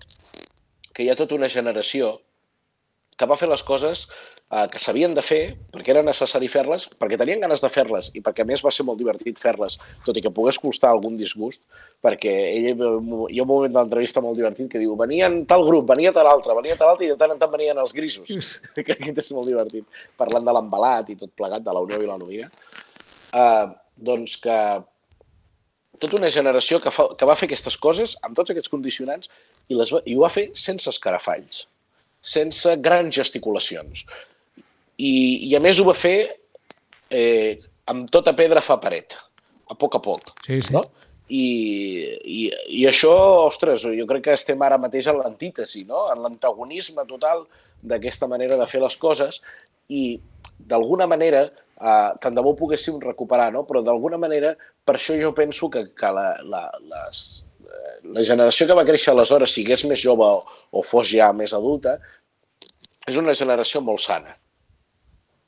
que 0.94 1.02
hi 1.02 1.10
ha 1.10 1.16
tota 1.18 1.34
una 1.34 1.48
generació 1.48 2.20
que 3.22 3.28
va 3.30 3.38
fer 3.38 3.48
les 3.50 3.62
coses 3.62 4.04
eh, 4.08 4.66
que 4.72 4.80
s'havien 4.82 5.14
de 5.14 5.22
fer 5.22 5.40
perquè 5.72 5.94
era 5.94 6.02
necessari 6.02 6.50
fer-les, 6.50 6.88
perquè 6.98 7.18
tenien 7.20 7.42
ganes 7.44 7.62
de 7.62 7.70
fer-les 7.72 8.10
i 8.18 8.22
perquè 8.24 8.42
a 8.42 8.48
més 8.48 8.64
va 8.66 8.72
ser 8.74 8.86
molt 8.88 8.98
divertit 8.98 9.38
fer-les, 9.38 9.78
tot 10.06 10.18
i 10.18 10.24
que 10.24 10.32
pogués 10.34 10.58
costar 10.62 10.90
algun 10.90 11.16
disgust, 11.20 11.64
perquè 12.02 12.32
ell, 12.50 12.68
hi 12.72 13.38
ha 13.38 13.46
un 13.46 13.50
moment 13.50 13.72
de 13.72 13.78
l'entrevista 13.78 14.24
molt 14.24 14.38
divertit 14.38 14.70
que 14.72 14.82
diu 14.82 14.96
venien 14.98 15.42
tal 15.48 15.66
grup, 15.68 15.86
venia 15.88 16.14
tal 16.16 16.30
altre, 16.30 16.56
venia 16.58 16.78
tal 16.80 16.92
altre 16.92 17.06
i 17.06 17.12
de 17.12 17.18
tant 17.20 17.34
en 17.34 17.40
tant 17.40 17.52
venien 17.54 17.78
els 17.78 17.94
grisos, 17.96 18.56
que 18.74 18.96
aquest 18.96 19.22
és 19.24 19.32
molt 19.36 19.50
divertit, 19.50 19.86
parlant 20.18 20.46
de 20.46 20.56
l'embalat 20.58 21.14
i 21.14 21.18
tot 21.20 21.30
plegat, 21.38 21.62
de 21.62 21.74
la 21.74 21.84
Unió 21.84 22.00
Vilanovina. 22.02 22.50
Uh, 23.32 23.70
doncs 23.96 24.36
que 24.42 24.56
tota 26.02 26.18
una 26.18 26.30
generació 26.34 26.80
que, 26.82 26.90
fa, 26.90 27.06
que 27.16 27.28
va 27.28 27.36
fer 27.38 27.46
aquestes 27.48 27.78
coses 27.80 28.16
amb 28.26 28.34
tots 28.36 28.50
aquests 28.52 28.70
condicionants 28.72 29.30
i, 29.70 29.76
les 29.78 29.92
va, 29.94 30.02
i 30.04 30.16
ho 30.18 30.24
va 30.24 30.32
fer 30.32 30.48
sense 30.58 30.90
escarafalls, 30.90 31.66
sense 32.22 32.76
grans 32.80 33.14
gesticulacions. 33.14 34.06
I, 34.96 35.12
i 35.48 35.54
a 35.58 35.60
més 35.60 35.80
ho 35.80 35.86
va 35.88 35.96
fer 35.98 36.16
eh, 37.10 37.58
amb 37.90 38.10
tota 38.12 38.34
pedra 38.38 38.62
fa 38.64 38.78
paret, 38.80 39.16
a 39.68 39.76
poc 39.78 39.98
a 39.98 40.02
poc. 40.02 40.34
Sí, 40.46 40.60
sí. 40.62 40.74
No? 40.74 40.84
I, 41.32 41.46
i, 42.28 42.40
I 42.82 42.84
això, 42.90 43.12
ostres, 43.46 43.86
jo 43.96 44.06
crec 44.08 44.26
que 44.26 44.36
estem 44.36 44.62
ara 44.62 44.80
mateix 44.80 45.08
en 45.10 45.18
l'antítesi, 45.18 45.86
no? 45.88 46.06
en 46.12 46.20
l'antagonisme 46.22 47.04
total 47.08 47.46
d'aquesta 47.82 48.28
manera 48.30 48.58
de 48.60 48.68
fer 48.68 48.82
les 48.82 48.96
coses 49.00 49.40
i 49.88 50.20
d'alguna 50.58 51.08
manera, 51.10 51.46
eh, 51.48 52.10
tant 52.22 52.36
de 52.36 52.44
bo 52.44 52.52
poguéssim 52.58 53.00
recuperar, 53.02 53.50
no? 53.54 53.64
però 53.66 53.82
d'alguna 53.82 54.20
manera 54.20 54.52
per 54.84 54.98
això 54.98 55.16
jo 55.18 55.32
penso 55.34 55.70
que, 55.72 55.86
que 55.96 56.12
la, 56.14 56.28
la, 56.44 56.66
les, 56.90 57.22
la 58.02 58.24
generació 58.26 58.66
que 58.66 58.76
va 58.76 58.84
créixer 58.86 59.12
aleshores, 59.12 59.54
sigués 59.54 59.84
més 59.88 60.00
jove 60.02 60.26
o, 60.26 60.42
o 60.72 60.82
fos 60.86 61.10
ja 61.12 61.30
més 61.36 61.54
adulta, 61.54 61.96
és 63.08 63.18
una 63.18 63.34
generació 63.34 63.82
molt 63.84 64.02
sana 64.02 64.34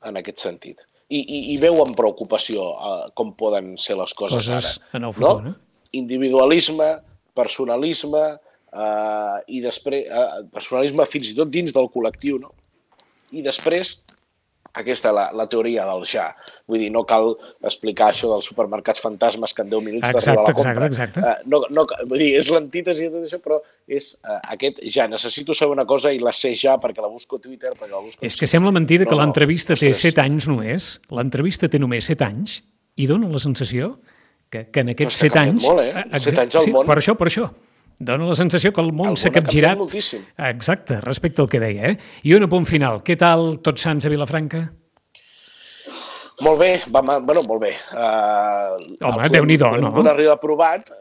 en 0.05 0.19
aquest 0.21 0.43
sentit. 0.43 0.85
I, 1.09 1.19
i, 1.19 1.39
i 1.53 1.57
veu 1.61 1.77
amb 1.83 1.95
preocupació 1.97 2.63
eh, 2.73 3.11
com 3.17 3.35
poden 3.37 3.75
ser 3.81 3.97
les 3.99 4.13
coses, 4.17 4.47
Coses 4.47 4.71
ara. 4.79 4.89
en 4.97 5.07
el 5.09 5.13
futur, 5.13 5.43
no? 5.45 5.53
Individualisme, 5.95 6.87
personalisme, 7.37 8.23
eh, 8.73 9.37
i 9.53 9.61
després 9.63 10.09
eh, 10.09 10.43
personalisme 10.53 11.05
fins 11.09 11.29
i 11.31 11.37
tot 11.37 11.51
dins 11.53 11.75
del 11.75 11.91
col·lectiu, 11.93 12.39
no? 12.41 12.51
I 13.35 13.43
després 13.45 13.99
aquesta 14.81 15.11
la, 15.15 15.25
la 15.35 15.45
teoria 15.51 15.85
del 15.87 16.03
ja. 16.09 16.27
Vull 16.69 16.81
dir, 16.81 16.89
no 16.93 17.03
cal 17.07 17.31
explicar 17.65 18.09
això 18.11 18.29
dels 18.31 18.47
supermercats 18.49 19.01
fantasmes 19.03 19.53
que 19.53 19.63
en 19.65 19.71
10 19.71 19.85
minuts 19.85 20.07
Exacte, 20.09 20.25
t'arriba 20.25 20.43
la 20.43 20.53
exacte, 20.53 20.73
compra. 20.73 20.89
exacte. 20.91 21.23
Eh, 21.23 21.49
no, 21.51 21.61
no, 21.69 21.85
vull 22.09 22.21
dir, 22.21 22.31
és 22.39 22.49
l'antítesi 22.53 23.07
de 23.07 23.13
tot 23.15 23.27
això, 23.27 23.41
però 23.43 23.59
és 23.87 24.09
uh, 24.23 24.39
aquest 24.55 24.81
ja, 24.91 25.07
necessito 25.11 25.55
saber 25.57 25.77
una 25.77 25.87
cosa 25.89 26.13
i 26.13 26.21
la 26.23 26.33
sé 26.35 26.53
ja 26.57 26.77
perquè 26.81 27.03
la 27.03 27.11
busco 27.11 27.39
a 27.39 27.43
Twitter, 27.43 27.73
perquè 27.77 27.93
la 27.93 28.03
busco... 28.03 28.25
És 28.25 28.37
que 28.39 28.49
sembla 28.49 28.73
mentida 28.75 29.05
que 29.05 29.13
No, 29.15 29.21
no, 29.21 29.27
l'entrevista 29.27 29.75
té 29.77 29.91
ostres. 29.93 30.15
7 30.15 30.25
anys 30.25 30.49
només, 30.51 30.89
l'entrevista 31.13 31.69
té 31.71 31.79
només 31.79 32.09
7 32.11 32.25
anys, 32.27 32.59
i 32.95 33.07
dona 33.09 33.29
la 33.31 33.41
sensació 33.43 33.95
que, 34.49 34.67
que 34.71 34.83
en 34.83 34.93
aquests 34.95 35.19
s'ha 35.19 35.29
7 35.29 35.33
canviat 35.35 35.53
anys... 35.53 35.67
molt, 35.67 35.83
eh? 35.83 35.93
Exacte, 36.05 36.25
Set 36.25 36.41
anys 36.45 36.59
al 36.59 36.67
sí, 36.67 36.73
món. 36.75 36.89
Per 36.89 36.97
això, 37.01 37.15
per 37.19 37.29
això. 37.29 37.49
Dona 37.99 38.27
la 38.27 38.35
sensació 38.35 38.73
que 38.75 38.83
el 38.83 38.91
món 38.93 39.15
s'ha 39.17 39.31
capgirat. 39.31 39.77
moltíssim. 39.79 40.25
Exacte, 40.49 40.99
respecte 41.01 41.41
al 41.41 41.49
que 41.49 41.61
deia. 41.63 41.93
Eh? 41.93 41.97
I 42.23 42.35
un 42.35 42.43
apunt 42.43 42.65
final. 42.67 43.01
Què 43.03 43.15
tal 43.17 43.59
Tots 43.63 43.87
Sants 43.87 44.05
a 44.05 44.11
Vilafranca? 44.11 44.65
Molt 46.43 46.59
bé, 46.59 46.73
vam, 46.91 47.13
bueno, 47.23 47.45
molt 47.47 47.61
bé. 47.61 47.71
Uh, 47.95 48.75
Home, 49.07 49.29
Déu-n'hi-do, 49.31 49.69
no? 49.79 49.91
Podem 49.93 50.03
donar-li 50.03 50.25
l'aprovat, 50.27 50.91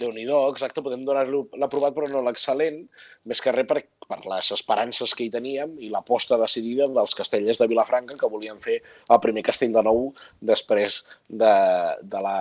Déu-n'hi-do, 0.00 0.38
exacte, 0.52 0.82
podem 0.84 1.06
donar-li 1.08 1.38
l'aprovat, 1.60 1.94
però 1.96 2.08
no 2.10 2.20
l'excel·lent, 2.24 2.82
més 3.28 3.40
que 3.40 3.52
res 3.54 3.68
per, 3.68 3.80
per 4.08 4.18
les 4.28 4.50
esperances 4.56 5.14
que 5.16 5.24
hi 5.24 5.30
teníem 5.32 5.72
i 5.80 5.88
l'aposta 5.92 6.36
decidida 6.40 6.88
dels 6.92 7.16
castellers 7.16 7.60
de 7.60 7.68
Vilafranca 7.70 8.18
que 8.20 8.28
volien 8.28 8.60
fer 8.60 8.80
el 8.80 9.20
primer 9.24 9.44
castell 9.46 9.72
de 9.76 9.84
nou 9.86 10.10
després 10.52 11.02
de, 11.28 11.54
de 12.02 12.24
la... 12.26 12.36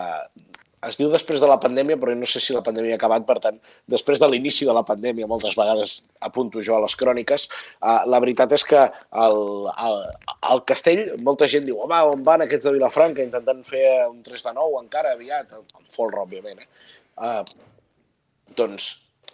Es 0.87 0.95
diu 0.95 1.09
després 1.11 1.41
de 1.43 1.47
la 1.49 1.57
pandèmia, 1.59 1.97
però 1.99 2.13
no 2.15 2.27
sé 2.29 2.39
si 2.39 2.53
la 2.55 2.61
pandèmia 2.63 2.95
ha 2.95 2.99
acabat, 2.99 3.25
per 3.27 3.35
tant, 3.43 3.57
després 3.91 4.21
de 4.21 4.29
l'inici 4.31 4.67
de 4.67 4.75
la 4.75 4.85
pandèmia, 4.87 5.27
moltes 5.27 5.57
vegades 5.59 5.95
apunto 6.23 6.63
jo 6.63 6.77
a 6.77 6.83
les 6.85 6.95
cròniques, 6.99 7.49
uh, 7.83 8.05
la 8.07 8.21
veritat 8.23 8.55
és 8.55 8.63
que 8.63 8.85
el, 9.25 9.39
el, 9.87 9.97
el 10.53 10.63
castell, 10.71 11.03
molta 11.25 11.49
gent 11.51 11.67
diu, 11.67 11.81
home, 11.83 11.99
on 12.13 12.23
van 12.23 12.45
aquests 12.45 12.69
de 12.69 12.73
Vilafranca 12.77 13.25
intentant 13.25 13.59
fer 13.67 13.83
un 14.07 14.21
3 14.23 14.47
de 14.47 14.55
9 14.55 14.79
encara 14.85 15.11
aviat, 15.17 15.51
amb 15.59 15.91
folre, 15.91 16.23
òbviament, 16.23 16.63
eh? 16.63 16.69
Uh, 17.19 17.43
doncs, 18.55 18.87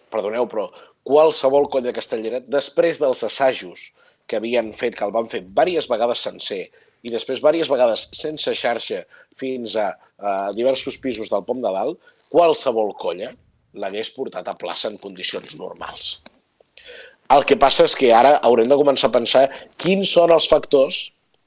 perdoneu, 0.10 0.49
però 0.49 0.71
qualsevol 1.05 1.69
coll 1.69 1.86
de 1.86 1.93
castellera, 1.93 2.41
després 2.41 2.97
dels 2.97 3.21
assajos 3.27 3.91
que 4.25 4.39
havien 4.39 4.71
fet, 4.73 4.97
que 4.97 5.05
el 5.05 5.13
van 5.13 5.29
fer 5.29 5.43
diverses 5.45 5.86
vegades 5.91 6.25
sencer, 6.25 6.63
i 7.05 7.13
després 7.13 7.39
diverses 7.39 7.69
vegades 7.69 8.07
sense 8.17 8.53
xarxa 8.57 9.03
fins 9.37 9.75
a, 9.77 9.91
a 10.17 10.35
diversos 10.57 10.97
pisos 11.01 11.29
del 11.29 11.45
Pom 11.45 11.61
de 11.61 11.71
Dalt, 11.73 11.99
qualsevol 12.33 12.95
colla 12.97 13.31
l'hagués 13.77 14.09
portat 14.15 14.47
a 14.49 14.55
plaça 14.57 14.89
en 14.89 14.97
condicions 14.97 15.53
normals. 15.59 16.15
El 17.35 17.43
que 17.49 17.57
passa 17.57 17.85
és 17.85 17.95
que 17.97 18.11
ara 18.13 18.35
haurem 18.45 18.69
de 18.69 18.77
començar 18.77 19.09
a 19.09 19.15
pensar 19.15 19.43
quins 19.81 20.11
són 20.13 20.33
els 20.33 20.47
factors, 20.49 20.99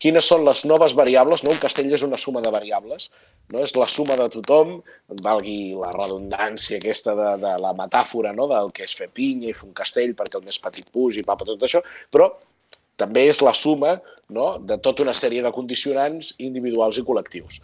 quines 0.02 0.26
són 0.30 0.44
les 0.46 0.64
noves 0.66 0.94
variables, 0.94 1.42
no? 1.42 1.50
un 1.54 1.62
castell 1.62 1.90
és 1.94 2.04
una 2.06 2.18
suma 2.18 2.42
de 2.42 2.50
variables, 2.54 3.08
no? 3.50 3.62
és 3.62 3.74
la 3.78 3.86
suma 3.90 4.18
de 4.18 4.28
tothom, 4.30 4.76
valgui 5.22 5.74
la 5.78 5.90
redundància 5.94 6.78
aquesta 6.78 7.14
de, 7.18 7.30
de 7.42 7.54
la 7.62 7.74
metàfora 7.78 8.34
no? 8.34 8.46
del 8.50 8.70
que 8.74 8.86
és 8.86 8.94
fer 8.94 9.10
pinya 9.14 9.50
i 9.50 9.56
fer 9.56 9.66
un 9.66 9.74
castell 9.74 10.14
perquè 10.18 10.38
el 10.38 10.46
més 10.46 10.60
petit 10.62 10.86
pugi, 10.94 11.26
papa, 11.26 11.46
tot 11.48 11.66
això, 11.66 11.82
però 12.14 12.30
també 12.98 13.28
és 13.30 13.42
la 13.46 13.54
suma 13.54 13.96
no? 14.34 14.58
de 14.58 14.78
tota 14.84 15.04
una 15.04 15.14
sèrie 15.16 15.42
de 15.44 15.52
condicionants 15.54 16.34
individuals 16.38 17.00
i 17.00 17.04
col·lectius. 17.06 17.62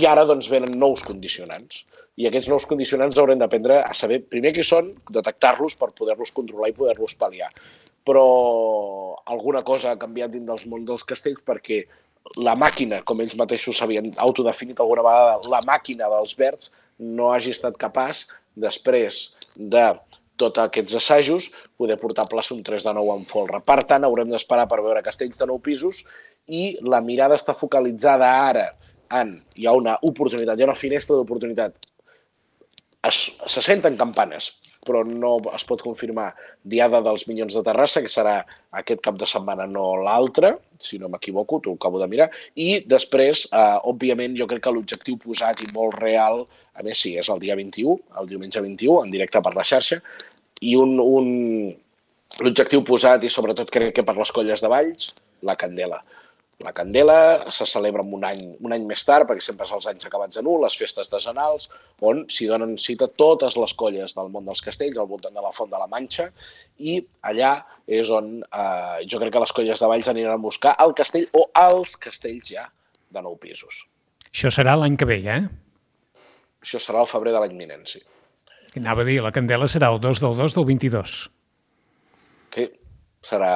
I 0.00 0.06
ara 0.10 0.24
doncs 0.26 0.48
venen 0.50 0.74
nous 0.78 1.02
condicionants. 1.06 1.84
I 2.16 2.26
aquests 2.26 2.48
nous 2.50 2.64
condicionants 2.66 3.18
haurem 3.20 3.38
d'aprendre 3.38 3.82
a 3.84 3.92
saber 3.94 4.22
primer 4.24 4.54
què 4.56 4.64
són, 4.66 4.88
detectar-los 5.12 5.76
per 5.78 5.92
poder-los 5.94 6.32
controlar 6.34 6.72
i 6.72 6.76
poder-los 6.76 7.14
pal·liar. 7.20 7.50
Però 8.06 8.26
alguna 9.26 9.62
cosa 9.66 9.92
ha 9.92 10.00
canviat 10.00 10.32
dins 10.32 10.48
del 10.48 10.66
món 10.70 10.86
dels 10.88 11.04
castells 11.06 11.44
perquè 11.46 11.84
la 12.42 12.56
màquina, 12.58 13.02
com 13.06 13.20
ells 13.22 13.36
mateixos 13.38 13.78
s'havien 13.78 14.10
autodefinit 14.22 14.80
alguna 14.82 15.04
vegada, 15.06 15.38
la 15.52 15.62
màquina 15.66 16.10
dels 16.10 16.34
verds 16.38 16.72
no 16.98 17.30
hagi 17.30 17.52
estat 17.54 17.76
capaç, 17.78 18.26
després 18.56 19.36
de 19.54 19.86
tots 20.40 20.62
aquests 20.62 20.96
assajos, 21.00 21.50
poder 21.78 21.96
portar 22.00 22.28
plaça 22.30 22.54
un 22.54 22.62
3 22.64 22.84
de 22.88 22.94
9 22.98 23.16
en 23.20 23.26
folre. 23.28 23.60
Per 23.64 23.80
tant, 23.88 24.04
haurem 24.06 24.30
d'esperar 24.30 24.68
per 24.70 24.82
veure 24.84 25.04
castells 25.04 25.40
de 25.40 25.48
9 25.48 25.62
pisos 25.64 26.04
i 26.46 26.76
la 26.84 27.02
mirada 27.04 27.38
està 27.38 27.56
focalitzada 27.56 28.30
ara 28.46 28.68
en... 29.20 29.36
Hi 29.56 29.66
ha 29.66 29.74
una 29.76 29.96
oportunitat, 30.06 30.58
hi 30.58 30.64
ha 30.64 30.70
una 30.70 30.78
finestra 30.78 31.16
d'oportunitat. 31.16 31.78
Se 33.06 33.62
senten 33.62 33.96
campanes, 33.96 34.52
però 34.86 35.02
no 35.06 35.36
es 35.54 35.64
pot 35.68 35.82
confirmar 35.82 36.30
Diada 36.62 37.02
dels 37.04 37.26
Minyons 37.28 37.56
de 37.58 37.62
Terrassa, 37.66 38.02
que 38.04 38.12
serà 38.12 38.38
aquest 38.80 39.02
cap 39.04 39.18
de 39.18 39.28
setmana, 39.28 39.66
no 39.70 39.88
l'altre, 40.00 40.54
si 40.78 41.00
no 41.02 41.10
m'equivoco, 41.12 41.60
t'ho 41.64 41.76
acabo 41.76 42.00
de 42.02 42.08
mirar, 42.12 42.28
i 42.54 42.80
després, 42.88 43.46
eh, 43.52 43.78
òbviament, 43.90 44.36
jo 44.38 44.48
crec 44.50 44.64
que 44.66 44.74
l'objectiu 44.74 45.18
posat 45.22 45.62
i 45.64 45.70
molt 45.74 45.98
real, 46.00 46.44
a 46.76 46.84
més 46.86 47.00
sí, 47.02 47.16
és 47.18 47.28
el 47.32 47.42
dia 47.42 47.56
21, 47.58 47.98
el 48.20 48.30
diumenge 48.30 48.62
21, 48.62 49.02
en 49.04 49.14
directe 49.14 49.42
per 49.42 49.54
la 49.56 49.66
xarxa, 49.66 50.00
i 50.62 50.76
un, 50.80 50.96
un, 51.00 51.26
l'objectiu 52.40 52.84
posat, 52.86 53.24
i 53.24 53.32
sobretot 53.32 53.72
crec 53.72 53.94
que 53.96 54.06
per 54.06 54.16
les 54.16 54.32
colles 54.32 54.62
de 54.62 54.70
Valls, 54.72 55.14
la 55.44 55.56
candela. 55.58 56.02
La 56.64 56.72
Candela 56.72 57.50
se 57.52 57.66
celebra 57.68 58.00
un 58.00 58.22
any, 58.24 58.40
un 58.64 58.72
any 58.72 58.84
més 58.88 59.02
tard, 59.04 59.26
perquè 59.28 59.44
sempre 59.44 59.66
és 59.68 59.72
els 59.76 59.86
anys 59.90 60.06
acabats 60.08 60.38
en 60.40 60.46
un, 60.48 60.62
les 60.62 60.76
festes 60.80 61.10
decenals, 61.12 61.68
on 62.00 62.22
s'hi 62.32 62.48
donen 62.48 62.78
cita 62.80 63.10
totes 63.12 63.58
les 63.60 63.74
colles 63.76 64.16
del 64.16 64.30
món 64.32 64.48
dels 64.48 64.64
castells 64.64 64.96
al 64.96 65.10
voltant 65.10 65.36
de 65.36 65.44
la 65.44 65.52
Font 65.52 65.68
de 65.68 65.76
la 65.76 65.88
Manxa, 65.90 66.30
i 66.80 66.96
allà 67.28 67.58
és 67.84 68.08
on 68.08 68.38
eh, 68.40 69.04
jo 69.04 69.20
crec 69.20 69.34
que 69.36 69.44
les 69.44 69.52
colles 69.58 69.84
de 69.84 69.90
Valls 69.92 70.08
aniran 70.14 70.38
a 70.38 70.40
buscar 70.40 70.72
el 70.80 70.96
castell 70.96 71.28
o 71.36 71.44
els 71.66 71.92
castells 72.00 72.48
ja 72.54 72.64
de 73.12 73.22
nou 73.22 73.36
pisos. 73.36 73.84
Això 74.32 74.48
serà 74.52 74.78
l'any 74.80 74.96
que 74.96 75.08
ve, 75.08 75.20
eh? 75.28 75.42
Això 76.64 76.80
serà 76.80 77.04
el 77.04 77.12
febrer 77.12 77.36
de 77.36 77.44
l'any 77.44 77.60
vinent, 77.60 77.84
sí. 77.84 78.00
Anava 78.80 79.04
a 79.04 79.08
dir, 79.08 79.20
la 79.24 79.32
candela 79.32 79.68
serà 79.68 79.92
el 79.92 80.00
2 80.00 80.24
del 80.24 80.40
2 80.40 80.56
del 80.56 80.66
22. 80.72 81.20
Que 82.52 82.70
serà 83.26 83.50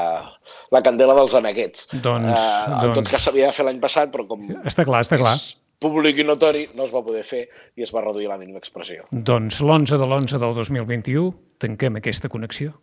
la 0.75 0.83
candela 0.83 1.15
dels 1.19 1.35
aneguets. 1.39 1.89
Doncs- 1.95 2.35
eh, 2.35 2.67
en 2.67 2.77
doncs- 2.89 2.99
tot 3.01 3.11
cas 3.15 3.23
s'havia 3.29 3.47
de 3.51 3.57
fer 3.57 3.67
l'any 3.69 3.81
passat, 3.83 4.11
però 4.13 4.27
com 4.27 4.43
Està 4.65 4.85
clar, 4.85 5.03
està 5.07 5.19
clar. 5.21 5.37
públic 5.81 6.19
i 6.19 6.25
notori, 6.27 6.69
no 6.75 6.85
es 6.85 6.93
va 6.93 7.03
poder 7.07 7.25
fer 7.25 7.47
i 7.77 7.83
es 7.87 7.95
va 7.95 8.03
reduir 8.05 8.29
la 8.29 8.39
mínima 8.39 8.59
expressió. 8.59 9.07
Doncs 9.11 9.63
l'11 9.63 9.97
de 9.97 10.07
l'11 10.07 10.39
del 10.43 10.55
2021 10.55 11.33
tanquem 11.59 11.97
aquesta 11.97 12.29
connexió 12.29 12.75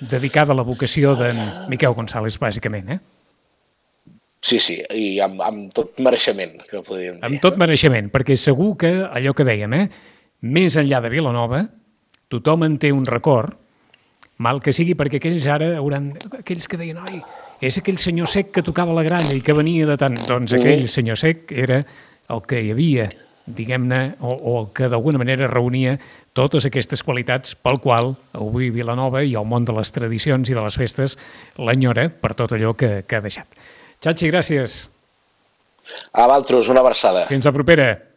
dedicada 0.00 0.52
a 0.52 0.56
la 0.56 0.62
vocació 0.62 1.14
d'en 1.18 1.38
Miquel 1.68 1.94
González, 1.94 2.38
bàsicament, 2.38 2.90
eh? 2.94 2.98
Sí, 4.40 4.58
sí, 4.62 4.78
i 4.94 5.18
amb, 5.20 5.42
amb 5.42 5.72
tot 5.74 5.98
mereixement, 6.00 6.54
que 6.70 6.80
podríem 6.86 7.18
dir. 7.18 7.24
Amb 7.26 7.40
tot 7.42 7.58
mereixement, 7.60 8.06
perquè 8.14 8.36
segur 8.38 8.76
que 8.80 8.92
allò 9.04 9.34
que 9.34 9.44
dèiem, 9.44 9.74
eh? 9.74 9.88
més 10.46 10.76
enllà 10.78 11.00
de 11.02 11.10
Vilanova, 11.10 11.64
tothom 12.30 12.62
en 12.68 12.78
té 12.78 12.92
un 12.94 13.04
record, 13.08 13.56
mal 14.38 14.62
que 14.62 14.72
sigui 14.74 14.96
perquè 14.98 15.20
aquells 15.20 15.46
ara 15.50 15.74
hauran... 15.78 16.12
Aquells 16.40 16.68
que 16.70 16.78
deien, 16.80 16.98
oi, 17.02 17.20
és 17.64 17.78
aquell 17.80 17.98
senyor 17.98 18.30
sec 18.30 18.52
que 18.54 18.64
tocava 18.66 18.94
la 18.96 19.04
gralla 19.06 19.34
i 19.34 19.42
que 19.44 19.56
venia 19.56 19.86
de 19.88 19.96
tant... 20.00 20.18
Doncs 20.28 20.54
aquell 20.58 20.86
senyor 20.90 21.18
sec 21.18 21.50
era 21.54 21.80
el 22.28 22.44
que 22.46 22.60
hi 22.62 22.70
havia, 22.74 23.08
diguem-ne, 23.48 24.00
o, 24.20 24.34
o 24.34 24.54
el 24.60 24.68
que 24.76 24.90
d'alguna 24.92 25.20
manera 25.20 25.48
reunia 25.50 25.96
totes 26.36 26.68
aquestes 26.68 27.02
qualitats 27.02 27.56
pel 27.58 27.80
qual 27.82 28.12
avui 28.36 28.70
Vilanova 28.70 29.24
i 29.26 29.34
el 29.38 29.48
món 29.48 29.66
de 29.66 29.74
les 29.74 29.90
tradicions 29.94 30.50
i 30.50 30.54
de 30.54 30.62
les 30.62 30.78
festes 30.78 31.16
l'enyora 31.58 32.06
per 32.12 32.34
tot 32.38 32.54
allò 32.54 32.76
que, 32.78 33.02
que 33.08 33.18
ha 33.18 33.24
deixat. 33.24 33.58
Xachi, 34.04 34.30
gràcies. 34.30 34.84
A 36.12 36.28
Valtros, 36.30 36.68
una 36.70 36.84
abraçada. 36.84 37.26
Fins 37.26 37.48
la 37.48 37.54
propera. 37.56 38.07